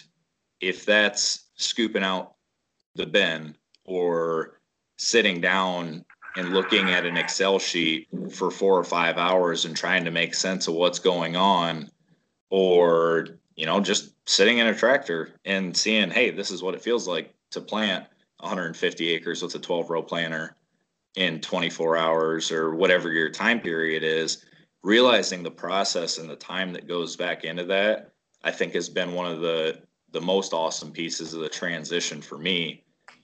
if 0.60 0.86
that's 0.86 1.46
scooping 1.56 2.04
out 2.04 2.36
the 2.96 3.06
bin 3.06 3.56
or 3.86 4.60
sitting 4.98 5.42
down 5.42 6.06
and 6.36 6.54
looking 6.54 6.90
at 6.92 7.06
an 7.06 7.18
Excel 7.18 7.60
sheet 7.60 8.08
for 8.32 8.52
four 8.52 8.78
or 8.78 8.84
five 8.84 9.18
hours 9.18 9.66
and 9.66 9.76
trying 9.76 10.06
to 10.06 10.12
make 10.12 10.34
sense 10.34 10.68
of 10.68 10.76
what's 10.76 11.00
going 11.00 11.36
on, 11.36 11.90
or, 12.50 13.28
you 13.56 13.66
know, 13.66 13.80
just 13.80 14.14
sitting 14.30 14.60
in 14.60 14.68
a 14.68 14.76
tractor 14.76 15.34
and 15.46 15.76
seeing, 15.76 16.10
hey, 16.10 16.30
this 16.30 16.52
is 16.52 16.62
what 16.62 16.76
it 16.76 16.82
feels 16.82 17.08
like 17.08 17.34
to 17.52 17.60
plant 17.60 18.06
150 18.40 19.10
acres 19.10 19.42
with 19.42 19.56
a 19.56 19.60
12 19.60 19.90
row 19.90 20.04
planter 20.04 20.56
in 21.18 21.42
24 21.42 21.98
hours 21.98 22.52
or 22.52 22.76
whatever 22.76 23.12
your 23.12 23.30
time 23.30 23.60
period 23.60 24.04
is 24.04 24.46
realizing 24.84 25.42
the 25.42 25.52
process 25.52 26.20
and 26.20 26.30
the 26.30 26.36
time 26.36 26.72
that 26.72 26.88
goes 26.88 27.16
back 27.16 27.44
into 27.44 27.66
that, 27.66 28.12
I 28.44 28.52
think 28.52 28.74
has 28.74 28.88
been 28.88 29.14
one 29.14 29.30
of 29.30 29.42
the 29.42 29.82
the 30.12 30.22
most 30.22 30.54
awesome 30.54 30.92
pieces 30.92 31.34
of 31.34 31.42
the 31.42 31.50
transition 31.50 32.22
for 32.22 32.38
me. 32.38 32.84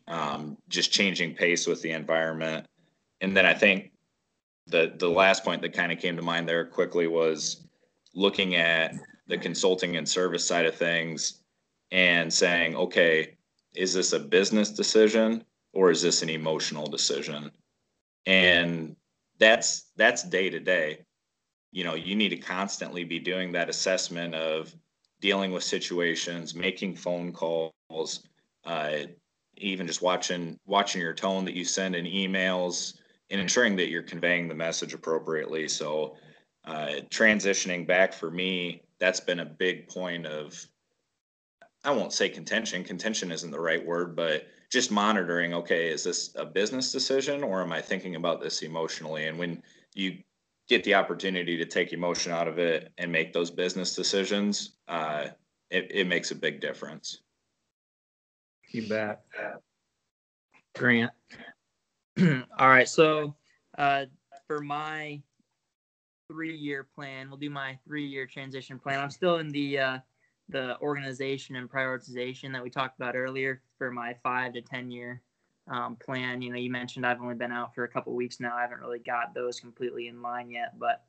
Um, 0.09 0.57
just 0.67 0.91
changing 0.91 1.35
pace 1.35 1.65
with 1.65 1.81
the 1.81 1.91
environment, 1.91 2.67
and 3.21 3.37
then 3.37 3.45
I 3.45 3.53
think 3.53 3.91
the 4.67 4.93
the 4.97 5.09
last 5.09 5.45
point 5.45 5.61
that 5.61 5.73
kind 5.73 5.91
of 5.91 5.99
came 5.99 6.17
to 6.17 6.21
mind 6.23 6.49
there 6.49 6.65
quickly 6.65 7.07
was 7.07 7.67
looking 8.15 8.55
at 8.55 8.95
the 9.27 9.37
consulting 9.37 9.97
and 9.97 10.09
service 10.09 10.45
side 10.45 10.65
of 10.65 10.75
things 10.75 11.43
and 11.91 12.33
saying, 12.33 12.75
okay, 12.75 13.37
is 13.75 13.93
this 13.93 14.13
a 14.13 14.19
business 14.19 14.71
decision 14.71 15.43
or 15.73 15.91
is 15.91 16.01
this 16.01 16.23
an 16.23 16.29
emotional 16.29 16.87
decision? 16.87 17.51
And 18.25 18.95
that's 19.39 19.91
that's 19.97 20.23
day 20.23 20.49
to 20.49 20.59
day. 20.59 21.05
You 21.71 21.83
know 21.83 21.95
you 21.95 22.15
need 22.15 22.29
to 22.29 22.37
constantly 22.37 23.03
be 23.03 23.19
doing 23.19 23.51
that 23.53 23.69
assessment 23.69 24.35
of 24.35 24.73
dealing 25.21 25.51
with 25.51 25.63
situations 25.63 26.53
making 26.53 26.95
phone 26.95 27.31
calls 27.31 28.27
uh, 28.65 28.97
even 29.57 29.87
just 29.87 30.01
watching 30.01 30.59
watching 30.65 31.01
your 31.01 31.13
tone 31.13 31.45
that 31.45 31.55
you 31.55 31.65
send 31.65 31.95
in 31.95 32.05
emails 32.05 32.97
and 33.29 33.41
ensuring 33.41 33.75
that 33.75 33.89
you're 33.89 34.03
conveying 34.03 34.47
the 34.47 34.55
message 34.55 34.93
appropriately. 34.93 35.67
So 35.67 36.15
uh, 36.65 37.01
transitioning 37.09 37.85
back 37.85 38.13
for 38.13 38.31
me 38.31 38.83
that's 38.99 39.19
been 39.19 39.41
a 39.41 39.45
big 39.45 39.85
point 39.89 40.25
of 40.25 40.65
i 41.83 41.91
won't 41.91 42.13
say 42.13 42.29
contention 42.29 42.85
contention 42.85 43.33
isn't 43.33 43.51
the 43.51 43.59
right 43.59 43.85
word 43.85 44.15
but 44.15 44.47
just 44.73 44.91
monitoring 44.91 45.53
okay 45.53 45.89
is 45.89 46.03
this 46.03 46.35
a 46.35 46.45
business 46.45 46.91
decision 46.91 47.43
or 47.43 47.61
am 47.61 47.71
i 47.71 47.79
thinking 47.79 48.15
about 48.15 48.41
this 48.41 48.63
emotionally 48.63 49.27
and 49.27 49.37
when 49.37 49.61
you 49.93 50.17
get 50.69 50.83
the 50.83 50.93
opportunity 50.93 51.57
to 51.57 51.65
take 51.65 51.93
emotion 51.93 52.31
out 52.31 52.47
of 52.47 52.57
it 52.57 52.91
and 52.97 53.11
make 53.11 53.33
those 53.33 53.51
business 53.51 53.95
decisions, 53.95 54.77
uh, 54.87 55.27
it, 55.69 55.87
it 55.91 56.07
makes 56.07 56.31
a 56.31 56.35
big 56.35 56.61
difference. 56.61 57.21
You 58.71 58.87
bet. 58.87 59.23
Grant. 60.75 61.11
All 62.57 62.69
right. 62.69 62.87
So 62.87 63.35
uh, 63.77 64.05
for 64.47 64.61
my 64.61 65.21
three 66.31 66.55
year 66.55 66.87
plan, 66.95 67.29
we'll 67.29 67.37
do 67.37 67.49
my 67.49 67.77
three 67.85 68.05
year 68.05 68.25
transition 68.25 68.79
plan. 68.79 68.99
I'm 68.99 69.11
still 69.11 69.37
in 69.37 69.49
the 69.49 69.79
uh, 69.79 69.97
the 70.49 70.79
organization 70.81 71.55
and 71.55 71.69
prioritization 71.69 72.51
that 72.53 72.63
we 72.63 72.69
talked 72.69 72.97
about 72.97 73.15
earlier 73.15 73.61
for 73.77 73.91
my 73.91 74.13
five 74.23 74.53
to 74.53 74.61
10 74.61 74.91
year 74.91 75.21
um, 75.67 75.95
plan. 75.95 76.41
You 76.41 76.51
know, 76.51 76.57
you 76.57 76.69
mentioned 76.69 77.05
I've 77.05 77.21
only 77.21 77.35
been 77.35 77.51
out 77.51 77.73
for 77.73 77.83
a 77.83 77.87
couple 77.87 78.13
weeks 78.13 78.39
now. 78.39 78.55
I 78.55 78.61
haven't 78.61 78.79
really 78.79 78.99
got 78.99 79.33
those 79.33 79.59
completely 79.59 80.07
in 80.07 80.21
line 80.21 80.49
yet, 80.49 80.77
but 80.77 81.03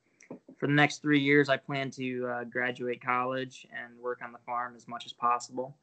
for 0.57 0.66
the 0.66 0.73
next 0.73 1.03
three 1.03 1.20
years, 1.20 1.49
I 1.49 1.57
plan 1.57 1.90
to 1.92 2.27
uh, 2.27 2.44
graduate 2.44 3.03
college 3.03 3.66
and 3.73 3.99
work 4.01 4.20
on 4.23 4.33
the 4.33 4.38
farm 4.47 4.75
as 4.77 4.88
much 4.88 5.07
as 5.07 5.12
possible. 5.12 5.77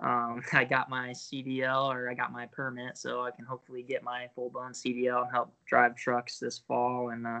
um, 0.00 0.42
I 0.52 0.64
got 0.64 0.90
my 0.90 1.10
CDL 1.10 1.86
or 1.86 2.10
I 2.10 2.14
got 2.14 2.32
my 2.32 2.46
permit, 2.46 2.98
so 2.98 3.22
I 3.22 3.30
can 3.30 3.44
hopefully 3.44 3.82
get 3.82 4.02
my 4.02 4.28
full 4.34 4.50
blown 4.50 4.72
CDL 4.72 5.22
and 5.22 5.30
help 5.30 5.54
drive 5.64 5.96
trucks 5.96 6.38
this 6.38 6.58
fall 6.58 7.10
and 7.10 7.26
uh, 7.26 7.40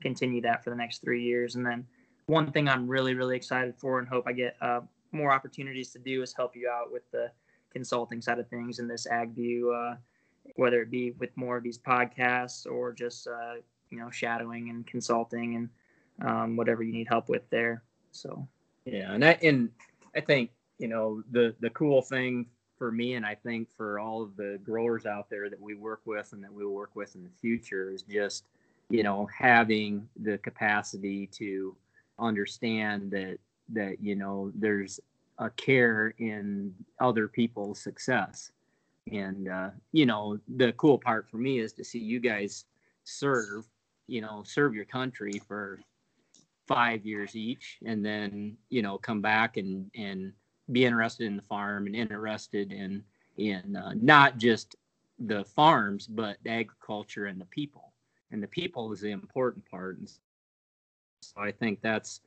continue 0.00 0.40
that 0.42 0.64
for 0.64 0.70
the 0.70 0.76
next 0.76 1.02
three 1.02 1.22
years. 1.22 1.54
And 1.54 1.64
then 1.64 1.86
one 2.26 2.50
thing 2.50 2.68
I'm 2.68 2.88
really 2.88 3.14
really 3.14 3.36
excited 3.36 3.74
for 3.76 3.98
and 3.98 4.08
hope 4.08 4.26
I 4.26 4.32
get 4.32 4.56
uh, 4.60 4.80
more 5.12 5.32
opportunities 5.32 5.90
to 5.90 5.98
do 5.98 6.22
is 6.22 6.32
help 6.32 6.56
you 6.56 6.68
out 6.68 6.92
with 6.92 7.10
the 7.10 7.30
consulting 7.72 8.20
side 8.20 8.38
of 8.38 8.48
things 8.48 8.78
in 8.78 8.88
this 8.88 9.06
AgView, 9.10 9.92
uh, 9.92 9.96
whether 10.56 10.82
it 10.82 10.90
be 10.90 11.12
with 11.12 11.36
more 11.36 11.56
of 11.56 11.62
these 11.62 11.78
podcasts 11.78 12.66
or 12.66 12.92
just 12.92 13.26
uh, 13.26 13.54
you 13.90 13.98
know 13.98 14.10
shadowing 14.10 14.70
and 14.70 14.86
consulting 14.86 15.56
and 15.56 16.28
um, 16.28 16.56
whatever 16.56 16.82
you 16.82 16.92
need 16.92 17.08
help 17.08 17.28
with 17.28 17.48
there. 17.50 17.82
So 18.10 18.46
yeah, 18.84 19.12
and 19.12 19.24
I 19.24 19.38
and 19.42 19.70
I 20.14 20.20
think 20.20 20.50
you 20.78 20.88
know 20.88 21.22
the 21.30 21.54
the 21.60 21.70
cool 21.70 22.02
thing 22.02 22.46
for 22.78 22.90
me 22.90 23.14
and 23.14 23.24
I 23.24 23.36
think 23.36 23.68
for 23.76 24.00
all 24.00 24.22
of 24.22 24.36
the 24.36 24.58
growers 24.64 25.06
out 25.06 25.30
there 25.30 25.48
that 25.48 25.60
we 25.60 25.74
work 25.74 26.00
with 26.04 26.32
and 26.32 26.42
that 26.42 26.52
we'll 26.52 26.70
work 26.70 26.96
with 26.96 27.14
in 27.14 27.22
the 27.22 27.30
future 27.40 27.92
is 27.92 28.02
just 28.02 28.44
you 28.90 29.04
know 29.04 29.28
having 29.38 30.08
the 30.20 30.38
capacity 30.38 31.28
to 31.28 31.76
understand 32.18 33.10
that 33.12 33.38
that 33.70 34.00
you 34.00 34.14
know 34.14 34.50
there's 34.54 35.00
a 35.38 35.50
care 35.50 36.14
in 36.18 36.74
other 37.00 37.28
people's 37.28 37.80
success. 37.80 38.52
And 39.10 39.48
uh, 39.48 39.70
you 39.92 40.06
know 40.06 40.38
the 40.56 40.72
cool 40.74 40.98
part 40.98 41.28
for 41.28 41.38
me 41.38 41.58
is 41.58 41.72
to 41.74 41.84
see 41.84 41.98
you 41.98 42.20
guys 42.20 42.64
serve 43.04 43.66
you 44.06 44.20
know 44.20 44.42
serve 44.44 44.74
your 44.74 44.84
country 44.84 45.40
for 45.46 45.80
five 46.68 47.04
years 47.04 47.34
each 47.34 47.78
and 47.84 48.04
then 48.04 48.56
you 48.68 48.80
know 48.80 48.96
come 48.96 49.20
back 49.20 49.56
and 49.56 49.90
and 49.96 50.32
be 50.70 50.84
interested 50.84 51.26
in 51.26 51.36
the 51.36 51.42
farm 51.42 51.86
and 51.86 51.96
interested 51.96 52.70
in 52.70 53.02
in 53.38 53.74
uh, 53.74 53.92
not 54.00 54.38
just 54.38 54.76
the 55.26 55.44
farms 55.44 56.06
but 56.06 56.36
the 56.44 56.50
agriculture 56.50 57.26
and 57.26 57.40
the 57.40 57.46
people. 57.46 57.92
And 58.30 58.42
the 58.42 58.48
people 58.48 58.92
is 58.92 59.00
the 59.00 59.10
important 59.10 59.68
part. 59.70 59.98
And 59.98 60.08
so 60.08 61.40
i 61.40 61.52
think 61.52 61.80
that's 61.80 62.20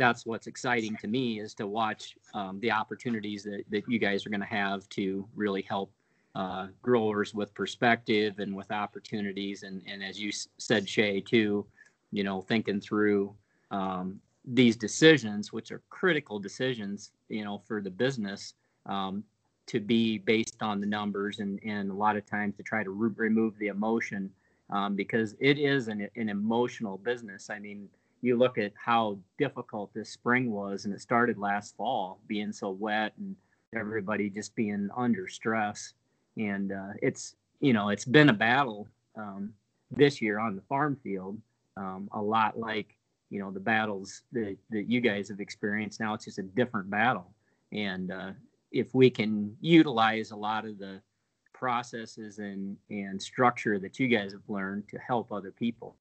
that's 0.00 0.26
what's 0.26 0.46
exciting 0.46 0.96
to 0.96 1.06
me 1.06 1.40
is 1.40 1.54
to 1.54 1.66
watch 1.66 2.16
um, 2.34 2.58
the 2.60 2.70
opportunities 2.70 3.44
that, 3.44 3.62
that 3.70 3.84
you 3.86 3.98
guys 3.98 4.26
are 4.26 4.30
going 4.30 4.40
to 4.40 4.46
have 4.46 4.88
to 4.88 5.26
really 5.36 5.62
help 5.62 5.92
uh, 6.34 6.68
growers 6.80 7.34
with 7.34 7.52
perspective 7.54 8.38
and 8.38 8.54
with 8.54 8.70
opportunities 8.70 9.62
and, 9.62 9.82
and 9.86 10.02
as 10.02 10.20
you 10.20 10.30
said 10.58 10.88
shay 10.88 11.20
too 11.20 11.66
you 12.12 12.22
know 12.22 12.40
thinking 12.40 12.80
through 12.80 13.34
um, 13.70 14.20
these 14.44 14.76
decisions, 14.76 15.52
which 15.52 15.70
are 15.70 15.82
critical 15.90 16.38
decisions, 16.38 17.12
you 17.28 17.44
know, 17.44 17.58
for 17.66 17.80
the 17.80 17.90
business, 17.90 18.54
um, 18.86 19.22
to 19.66 19.80
be 19.80 20.18
based 20.18 20.62
on 20.62 20.80
the 20.80 20.86
numbers 20.86 21.38
and, 21.38 21.60
and 21.64 21.90
a 21.90 21.94
lot 21.94 22.16
of 22.16 22.26
times 22.26 22.56
to 22.56 22.62
try 22.62 22.82
to 22.82 22.90
re- 22.90 23.10
remove 23.16 23.56
the 23.58 23.68
emotion 23.68 24.30
um, 24.70 24.96
because 24.96 25.36
it 25.40 25.58
is 25.58 25.88
an, 25.88 26.08
an 26.16 26.28
emotional 26.28 26.98
business. 26.98 27.50
I 27.50 27.58
mean, 27.58 27.88
you 28.22 28.36
look 28.36 28.58
at 28.58 28.72
how 28.76 29.18
difficult 29.38 29.92
this 29.94 30.10
spring 30.10 30.50
was, 30.50 30.84
and 30.84 30.94
it 30.94 31.00
started 31.00 31.38
last 31.38 31.76
fall, 31.76 32.20
being 32.26 32.52
so 32.52 32.70
wet 32.70 33.12
and 33.18 33.36
everybody 33.74 34.28
just 34.28 34.54
being 34.54 34.88
under 34.96 35.28
stress. 35.28 35.94
And 36.36 36.72
uh, 36.72 36.92
it's 37.02 37.34
you 37.60 37.72
know 37.72 37.88
it's 37.88 38.04
been 38.04 38.28
a 38.28 38.34
battle 38.34 38.88
um, 39.16 39.52
this 39.90 40.20
year 40.20 40.38
on 40.38 40.56
the 40.56 40.62
farm 40.62 40.96
field, 41.02 41.38
um, 41.76 42.08
a 42.12 42.20
lot 42.20 42.58
like 42.58 42.96
you 43.30 43.38
know 43.38 43.50
the 43.50 43.60
battles 43.60 44.22
that, 44.32 44.56
that 44.70 44.90
you 44.90 45.00
guys 45.00 45.28
have 45.28 45.40
experienced 45.40 46.00
now 46.00 46.12
it's 46.14 46.24
just 46.24 46.38
a 46.38 46.42
different 46.42 46.90
battle 46.90 47.32
and 47.72 48.10
uh, 48.10 48.32
if 48.72 48.92
we 48.94 49.08
can 49.08 49.56
utilize 49.60 50.32
a 50.32 50.36
lot 50.36 50.66
of 50.66 50.78
the 50.78 51.00
processes 51.54 52.38
and 52.38 52.76
and 52.90 53.20
structure 53.20 53.78
that 53.78 53.98
you 53.98 54.08
guys 54.08 54.32
have 54.32 54.42
learned 54.48 54.86
to 54.88 54.98
help 54.98 55.32
other 55.32 55.52
people 55.52 55.96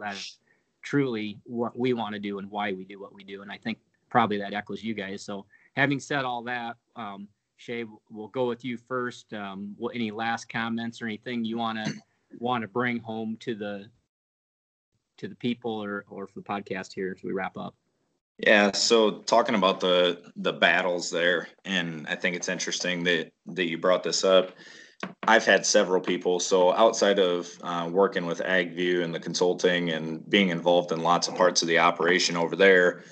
that's 0.00 0.38
truly 0.82 1.38
what 1.44 1.78
we 1.78 1.92
want 1.92 2.14
to 2.14 2.20
do 2.20 2.38
and 2.38 2.50
why 2.50 2.72
we 2.72 2.84
do 2.84 3.00
what 3.00 3.14
we 3.14 3.24
do 3.24 3.42
and 3.42 3.50
i 3.50 3.56
think 3.56 3.78
probably 4.10 4.38
that 4.38 4.52
echoes 4.52 4.82
you 4.82 4.94
guys 4.94 5.22
so 5.22 5.46
having 5.74 5.98
said 5.98 6.24
all 6.24 6.42
that 6.42 6.76
um, 6.96 7.28
shay 7.56 7.84
we'll 8.10 8.28
go 8.28 8.46
with 8.46 8.64
you 8.64 8.76
first 8.76 9.32
um, 9.32 9.74
what, 9.78 9.94
any 9.94 10.10
last 10.10 10.48
comments 10.48 11.00
or 11.00 11.06
anything 11.06 11.44
you 11.44 11.56
want 11.56 11.82
to 11.84 11.92
want 12.38 12.62
to 12.62 12.68
bring 12.68 12.98
home 12.98 13.36
to 13.40 13.54
the 13.54 13.86
to 15.18 15.28
the 15.28 15.34
people 15.36 15.72
or 15.72 16.04
or 16.08 16.26
for 16.26 16.40
the 16.40 16.44
podcast 16.44 16.92
here 16.92 17.14
as 17.16 17.22
we 17.22 17.32
wrap 17.32 17.56
up? 17.56 17.74
Yeah, 18.38 18.72
so 18.72 19.18
talking 19.20 19.54
about 19.54 19.80
the 19.80 20.32
the 20.36 20.52
battles 20.52 21.10
there, 21.10 21.48
and 21.64 22.06
I 22.08 22.16
think 22.16 22.36
it's 22.36 22.48
interesting 22.48 23.04
that 23.04 23.32
that 23.46 23.68
you 23.68 23.78
brought 23.78 24.02
this 24.02 24.24
up. 24.24 24.52
I've 25.26 25.44
had 25.44 25.64
several 25.64 26.00
people. 26.00 26.40
So 26.40 26.72
outside 26.72 27.18
of 27.18 27.48
uh, 27.62 27.88
working 27.90 28.26
with 28.26 28.40
AgView 28.40 29.02
and 29.04 29.14
the 29.14 29.20
consulting 29.20 29.90
and 29.90 30.28
being 30.28 30.48
involved 30.48 30.92
in 30.92 31.02
lots 31.02 31.28
of 31.28 31.36
parts 31.36 31.62
of 31.62 31.68
the 31.68 31.78
operation 31.78 32.36
over 32.36 32.56
there, 32.56 33.04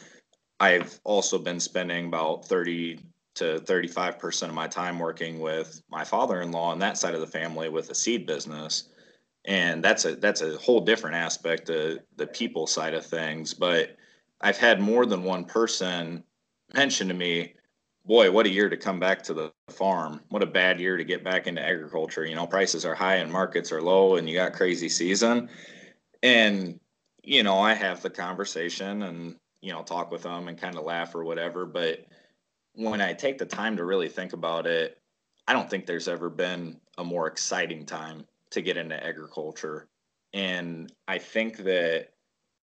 I've 0.58 1.00
also 1.04 1.38
been 1.38 1.60
spending 1.60 2.06
about 2.06 2.44
thirty 2.44 2.98
to 3.36 3.60
thirty 3.60 3.88
five 3.88 4.18
percent 4.18 4.50
of 4.50 4.56
my 4.56 4.66
time 4.66 4.98
working 4.98 5.38
with 5.40 5.82
my 5.88 6.04
father 6.04 6.42
in 6.42 6.52
law 6.52 6.70
on 6.70 6.78
that 6.80 6.98
side 6.98 7.14
of 7.14 7.20
the 7.20 7.26
family 7.26 7.68
with 7.68 7.90
a 7.90 7.94
seed 7.94 8.26
business 8.26 8.88
and 9.46 9.82
that's 9.82 10.04
a 10.04 10.16
that's 10.16 10.42
a 10.42 10.56
whole 10.58 10.80
different 10.80 11.16
aspect 11.16 11.70
of 11.70 11.98
the 12.16 12.26
people 12.26 12.66
side 12.66 12.92
of 12.94 13.06
things 13.06 13.54
but 13.54 13.96
i've 14.40 14.58
had 14.58 14.80
more 14.80 15.06
than 15.06 15.22
one 15.22 15.44
person 15.44 16.22
mention 16.74 17.08
to 17.08 17.14
me 17.14 17.54
boy 18.10 18.30
what 18.30 18.46
a 18.46 18.50
year 18.50 18.68
to 18.68 18.76
come 18.76 18.98
back 18.98 19.22
to 19.22 19.32
the 19.32 19.52
farm 19.68 20.20
what 20.30 20.42
a 20.42 20.46
bad 20.46 20.80
year 20.80 20.96
to 20.96 21.04
get 21.04 21.22
back 21.24 21.46
into 21.46 21.64
agriculture 21.64 22.26
you 22.26 22.34
know 22.34 22.46
prices 22.46 22.84
are 22.84 22.94
high 22.94 23.16
and 23.16 23.32
markets 23.32 23.70
are 23.70 23.80
low 23.82 24.16
and 24.16 24.28
you 24.28 24.34
got 24.34 24.52
crazy 24.52 24.88
season 24.88 25.48
and 26.22 26.78
you 27.22 27.42
know 27.42 27.58
i 27.58 27.72
have 27.72 28.02
the 28.02 28.10
conversation 28.10 29.04
and 29.04 29.36
you 29.62 29.72
know 29.72 29.82
talk 29.82 30.10
with 30.10 30.24
them 30.24 30.48
and 30.48 30.58
kind 30.58 30.76
of 30.76 30.84
laugh 30.84 31.14
or 31.14 31.24
whatever 31.24 31.64
but 31.64 32.04
when 32.74 33.00
i 33.00 33.12
take 33.12 33.38
the 33.38 33.46
time 33.46 33.76
to 33.76 33.84
really 33.84 34.08
think 34.08 34.32
about 34.32 34.66
it 34.66 34.98
i 35.46 35.52
don't 35.52 35.70
think 35.70 35.86
there's 35.86 36.08
ever 36.08 36.28
been 36.28 36.80
a 36.98 37.04
more 37.04 37.28
exciting 37.28 37.86
time 37.86 38.26
to 38.50 38.60
get 38.60 38.76
into 38.76 39.02
agriculture. 39.02 39.88
And 40.32 40.92
I 41.08 41.18
think 41.18 41.58
that 41.58 42.10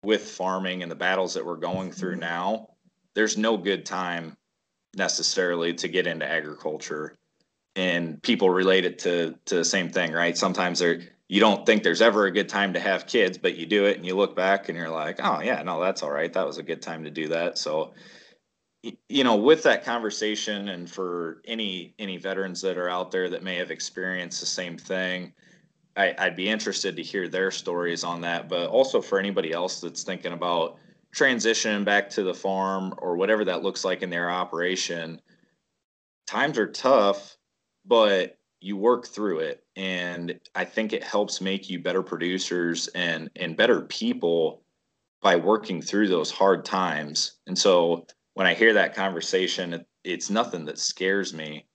with 0.03 0.21
farming 0.23 0.83
and 0.83 0.91
the 0.91 0.95
battles 0.95 1.33
that 1.33 1.45
we're 1.45 1.57
going 1.57 1.91
through 1.91 2.13
mm-hmm. 2.13 2.21
now, 2.21 2.67
there's 3.13 3.37
no 3.37 3.57
good 3.57 3.85
time 3.85 4.37
necessarily 4.95 5.73
to 5.75 5.87
get 5.87 6.07
into 6.07 6.29
agriculture. 6.29 7.15
And 7.75 8.21
people 8.21 8.49
relate 8.49 8.85
it 8.85 8.99
to 8.99 9.35
to 9.45 9.55
the 9.55 9.65
same 9.65 9.89
thing, 9.89 10.11
right? 10.11 10.37
Sometimes 10.37 10.79
there 10.79 11.01
you 11.29 11.39
don't 11.39 11.65
think 11.65 11.83
there's 11.83 12.01
ever 12.01 12.25
a 12.25 12.31
good 12.31 12.49
time 12.49 12.73
to 12.73 12.79
have 12.79 13.07
kids, 13.07 13.37
but 13.37 13.55
you 13.55 13.65
do 13.65 13.85
it 13.85 13.95
and 13.95 14.05
you 14.05 14.15
look 14.15 14.35
back 14.35 14.67
and 14.67 14.77
you're 14.77 14.89
like, 14.89 15.19
oh 15.23 15.39
yeah, 15.41 15.63
no, 15.63 15.79
that's 15.79 16.03
all 16.03 16.11
right. 16.11 16.33
That 16.33 16.45
was 16.45 16.57
a 16.57 16.63
good 16.63 16.81
time 16.81 17.05
to 17.05 17.11
do 17.11 17.29
that. 17.29 17.57
So 17.57 17.93
you 19.07 19.23
know 19.23 19.35
with 19.35 19.61
that 19.63 19.85
conversation 19.85 20.69
and 20.69 20.89
for 20.89 21.41
any 21.45 21.93
any 21.99 22.17
veterans 22.17 22.61
that 22.61 22.77
are 22.77 22.89
out 22.89 23.11
there 23.11 23.29
that 23.29 23.43
may 23.43 23.55
have 23.55 23.69
experienced 23.69 24.39
the 24.39 24.47
same 24.47 24.75
thing 24.75 25.31
I, 25.95 26.15
I'd 26.17 26.35
be 26.35 26.49
interested 26.49 26.95
to 26.95 27.03
hear 27.03 27.27
their 27.27 27.51
stories 27.51 28.03
on 28.03 28.21
that, 28.21 28.47
but 28.47 28.69
also 28.69 29.01
for 29.01 29.19
anybody 29.19 29.51
else 29.51 29.81
that's 29.81 30.03
thinking 30.03 30.33
about 30.33 30.77
transitioning 31.15 31.85
back 31.85 32.09
to 32.11 32.23
the 32.23 32.33
farm 32.33 32.93
or 32.97 33.17
whatever 33.17 33.45
that 33.45 33.63
looks 33.63 33.83
like 33.83 34.01
in 34.01 34.09
their 34.09 34.29
operation. 34.29 35.21
Times 36.27 36.57
are 36.57 36.71
tough, 36.71 37.37
but 37.85 38.37
you 38.61 38.77
work 38.77 39.07
through 39.07 39.39
it. 39.39 39.63
And 39.75 40.39
I 40.55 40.65
think 40.65 40.93
it 40.93 41.03
helps 41.03 41.41
make 41.41 41.69
you 41.69 41.79
better 41.79 42.03
producers 42.03 42.87
and, 42.89 43.29
and 43.35 43.57
better 43.57 43.81
people 43.81 44.63
by 45.21 45.35
working 45.35 45.81
through 45.81 46.07
those 46.07 46.31
hard 46.31 46.63
times. 46.63 47.39
And 47.47 47.57
so 47.57 48.05
when 48.35 48.47
I 48.47 48.53
hear 48.53 48.73
that 48.73 48.95
conversation, 48.95 49.73
it, 49.73 49.87
it's 50.03 50.29
nothing 50.29 50.65
that 50.65 50.79
scares 50.79 51.33
me 51.33 51.67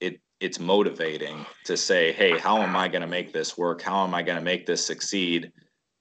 It 0.00 0.20
it's 0.40 0.60
motivating 0.60 1.44
to 1.64 1.76
say, 1.76 2.12
hey, 2.12 2.38
how 2.38 2.62
am 2.62 2.76
I 2.76 2.88
going 2.88 3.02
to 3.02 3.08
make 3.08 3.32
this 3.32 3.58
work? 3.58 3.82
How 3.82 4.04
am 4.04 4.14
I 4.14 4.22
going 4.22 4.38
to 4.38 4.44
make 4.44 4.66
this 4.66 4.84
succeed? 4.84 5.52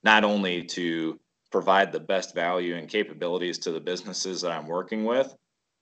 Not 0.04 0.24
only 0.24 0.64
to 0.64 1.20
provide 1.52 1.92
the 1.92 2.00
best 2.00 2.36
value 2.36 2.76
and 2.76 2.90
capabilities 2.90 3.58
to 3.60 3.72
the 3.72 3.80
businesses 3.80 4.42
that 4.42 4.52
I'm 4.52 4.68
working 4.68 5.06
with, 5.06 5.36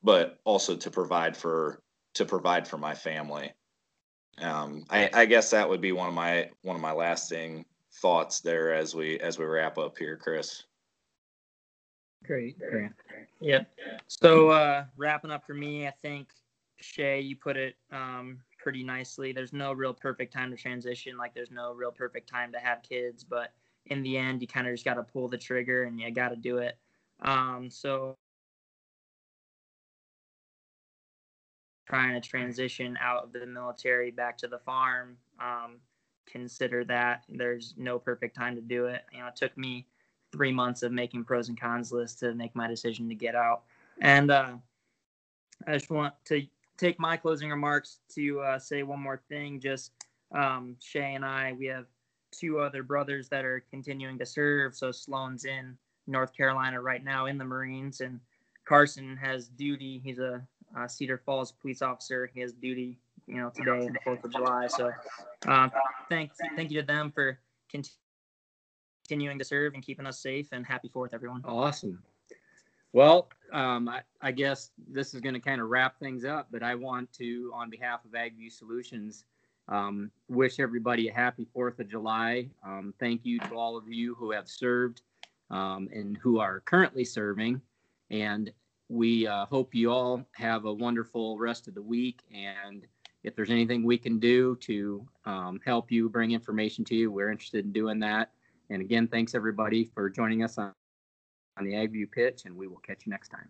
but 0.04 0.38
also 0.44 0.76
to 0.76 0.92
provide 0.92 1.36
for 1.36 1.82
to 2.16 2.26
provide 2.26 2.68
for 2.68 2.78
my 2.78 2.94
family. 2.94 3.52
Um, 4.38 4.86
I, 4.90 5.10
I 5.14 5.26
guess 5.26 5.52
that 5.52 5.68
would 5.68 5.82
be 5.82 5.92
one 5.92 6.08
of 6.08 6.14
my 6.14 6.50
one 6.62 6.76
of 6.76 6.82
my 6.82 6.92
lasting 6.92 7.66
thoughts 8.02 8.42
there 8.42 8.74
as 8.74 8.94
we 8.94 9.20
as 9.20 9.40
we 9.40 9.46
wrap 9.46 9.78
up 9.78 9.98
here, 9.98 10.18
Chris. 10.18 10.64
Great, 12.26 12.58
great. 12.58 12.90
Yep. 13.42 13.70
So 14.08 14.50
uh, 14.50 14.86
wrapping 14.98 15.32
up 15.32 15.46
for 15.46 15.54
me, 15.54 15.88
I 15.88 15.94
think 16.02 16.30
Shay, 16.82 17.20
you 17.20 17.36
put 17.36 17.56
it 17.56 17.76
um, 17.92 18.40
pretty 18.60 18.84
nicely. 18.84 19.32
There's 19.32 19.54
no 19.54 19.74
real 19.74 19.94
perfect 19.94 20.34
time 20.34 20.50
to 20.52 20.58
transition. 20.58 21.18
Like 21.18 21.34
there's 21.34 21.52
no 21.52 21.74
real 21.74 21.92
perfect 21.92 22.28
time 22.28 22.52
to 22.52 22.60
have 22.60 22.82
kids, 22.82 23.24
but 23.24 23.54
in 23.88 24.02
the 24.04 24.18
end, 24.18 24.42
you 24.42 24.48
kind 24.48 24.68
of 24.68 24.74
just 24.74 24.86
got 24.86 24.96
to 24.96 25.04
pull 25.04 25.28
the 25.28 25.38
trigger 25.38 25.84
and 25.84 26.00
you 26.00 26.10
got 26.12 26.30
to 26.30 26.36
do 26.36 26.58
it. 26.58 26.78
Um, 27.22 27.70
so 27.70 28.18
trying 31.88 32.20
to 32.20 32.28
transition 32.28 32.98
out 33.00 33.24
of 33.24 33.34
the 33.34 33.46
military 33.46 34.12
back 34.12 34.38
to 34.40 34.48
the 34.48 34.60
farm, 34.60 35.18
um, 35.40 35.78
consider 36.26 36.84
that 36.86 37.24
there's 37.30 37.74
no 37.78 38.00
perfect 38.00 38.36
time 38.36 38.56
to 38.56 38.62
do 38.62 38.88
it. 38.88 39.04
You 39.14 39.20
know, 39.20 39.28
it 39.28 39.36
took 39.36 39.58
me 39.58 39.86
three 40.32 40.52
months 40.52 40.84
of 40.84 40.92
making 40.92 41.24
pros 41.24 41.50
and 41.50 41.60
cons 41.60 41.92
lists 41.92 42.20
to 42.20 42.34
make 42.34 42.56
my 42.56 42.68
decision 42.68 43.08
to 43.10 43.16
get 43.16 43.36
out. 43.36 43.64
And 44.02 44.32
uh, 44.32 44.54
I 45.68 45.74
just 45.74 45.90
want 45.90 46.14
to 46.26 46.46
take 46.78 47.00
my 47.00 47.16
closing 47.16 47.50
remarks 47.50 48.00
to 48.16 48.42
uh, 48.42 48.60
say 48.60 48.84
one 48.84 49.00
more 49.00 49.22
thing. 49.30 49.60
Just 49.60 49.92
um, 50.32 50.76
Shay 50.80 51.14
and 51.14 51.24
I, 51.24 51.54
we 51.58 51.68
have 51.68 51.86
two 52.38 52.60
other 52.60 52.84
brothers 52.84 53.30
that 53.30 53.46
are 53.46 53.64
continuing 53.70 54.18
to 54.20 54.26
serve. 54.26 54.76
So 54.76 54.92
Sloan's 54.92 55.46
in 55.46 55.78
North 56.08 56.36
Carolina 56.36 56.82
right 56.82 57.04
now 57.04 57.26
in 57.26 57.38
the 57.38 57.46
Marines, 57.46 58.02
and 58.02 58.20
Carson 58.66 59.18
has 59.18 59.48
duty. 59.48 60.02
He's 60.04 60.20
a, 60.20 60.42
a 60.78 60.88
Cedar 60.90 61.18
Falls 61.18 61.52
police 61.52 61.82
officer. 61.82 62.30
He 62.34 62.40
has 62.42 62.54
duty, 62.54 62.98
you 63.28 63.38
know, 63.38 63.50
today 63.50 63.88
the 63.88 64.00
Fourth 64.04 64.24
of 64.24 64.32
July. 64.32 64.68
So, 64.68 64.92
uh, 65.48 65.70
thank 66.10 66.32
thank 66.56 66.72
you 66.72 66.82
to 66.82 66.86
them 66.86 67.12
for 67.12 67.40
continuing 67.70 69.40
to 69.40 69.46
serve 69.46 69.74
and 69.74 69.84
keeping 69.84 70.06
us 70.06 70.20
safe. 70.20 70.50
And 70.52 70.66
happy 70.66 70.90
Fourth, 70.90 71.14
everyone. 71.14 71.42
Awesome. 71.46 72.02
Well, 72.94 73.28
um, 73.52 73.90
I, 73.90 74.04
I, 74.22 74.32
guess 74.32 74.72
this 74.88 75.14
is 75.14 75.20
going 75.20 75.34
to 75.34 75.42
kind 75.42 75.60
of 75.60 75.68
wrap 75.68 76.00
things 76.00 76.24
up, 76.24 76.48
but 76.50 76.64
I 76.64 76.76
want 76.76 77.12
to, 77.16 77.52
on 77.54 77.70
behalf 77.70 78.06
of 78.06 78.12
AgView 78.12 78.50
Solutions, 78.50 79.26
um, 79.68 80.12
wish 80.30 80.60
everybody 80.60 81.08
a 81.08 81.14
happy 81.14 81.48
4th 81.56 81.80
of 81.80 81.90
July. 81.90 82.48
Um, 82.66 82.94
thank 83.00 83.22
you 83.24 83.40
to 83.40 83.56
all 83.56 83.78
of 83.78 83.88
you 83.88 84.16
who 84.16 84.32
have 84.32 84.48
served 84.48 85.02
um, 85.50 85.90
and 85.92 86.18
who 86.18 86.40
are 86.40 86.60
currently 86.62 87.06
serving. 87.06 87.62
And 88.12 88.52
we 88.90 89.26
uh, 89.26 89.46
hope 89.46 89.74
you 89.74 89.92
all 89.92 90.24
have 90.34 90.66
a 90.66 90.74
wonderful 90.74 91.38
rest 91.38 91.68
of 91.68 91.74
the 91.74 91.82
week. 91.82 92.22
And 92.34 92.86
if 93.24 93.36
there's 93.36 93.50
anything 93.50 93.84
we 93.84 93.98
can 93.98 94.20
do 94.20 94.56
to 94.58 95.08
um, 95.26 95.60
help 95.66 95.92
you 95.92 96.10
bring 96.10 96.32
information 96.32 96.86
to 96.86 96.96
you, 96.96 97.12
we're 97.12 97.32
interested 97.32 97.66
in 97.66 97.72
doing 97.72 98.00
that. 98.00 98.32
And 98.70 98.82
again, 98.82 99.08
thanks 99.08 99.34
everybody 99.34 99.86
for 99.86 100.10
joining 100.10 100.44
us 100.44 100.58
on 100.58 100.74
on 101.58 101.64
the 101.64 101.74
AgView 101.74 102.12
pitch, 102.12 102.44
and 102.46 102.56
we 102.56 102.68
will 102.68 102.78
catch 102.78 103.06
you 103.06 103.12
next 103.12 103.30
time. 103.30 103.48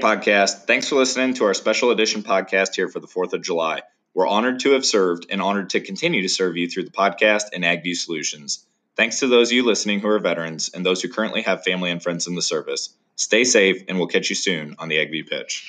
Podcast. 0.00 0.64
Thanks 0.64 0.88
for 0.88 0.96
listening 0.96 1.34
to 1.34 1.44
our 1.44 1.52
special 1.52 1.90
edition 1.90 2.22
podcast 2.22 2.74
here 2.74 2.88
for 2.88 3.00
the 3.00 3.06
4th 3.06 3.34
of 3.34 3.42
July. 3.42 3.82
We're 4.14 4.26
honored 4.26 4.60
to 4.60 4.70
have 4.70 4.86
served 4.86 5.26
and 5.30 5.42
honored 5.42 5.70
to 5.70 5.80
continue 5.80 6.22
to 6.22 6.28
serve 6.28 6.56
you 6.56 6.68
through 6.68 6.84
the 6.84 6.90
podcast 6.90 7.50
and 7.52 7.64
AgView 7.64 7.94
Solutions. 7.94 8.66
Thanks 8.96 9.20
to 9.20 9.26
those 9.26 9.50
of 9.50 9.52
you 9.52 9.64
listening 9.64 10.00
who 10.00 10.08
are 10.08 10.18
veterans 10.18 10.70
and 10.72 10.84
those 10.84 11.02
who 11.02 11.10
currently 11.10 11.42
have 11.42 11.64
family 11.64 11.90
and 11.90 12.02
friends 12.02 12.26
in 12.26 12.34
the 12.34 12.42
service. 12.42 12.96
Stay 13.16 13.44
safe, 13.44 13.84
and 13.88 13.98
we'll 13.98 14.08
catch 14.08 14.30
you 14.30 14.36
soon 14.36 14.76
on 14.78 14.88
the 14.88 14.96
AgView 14.96 15.28
pitch. 15.28 15.68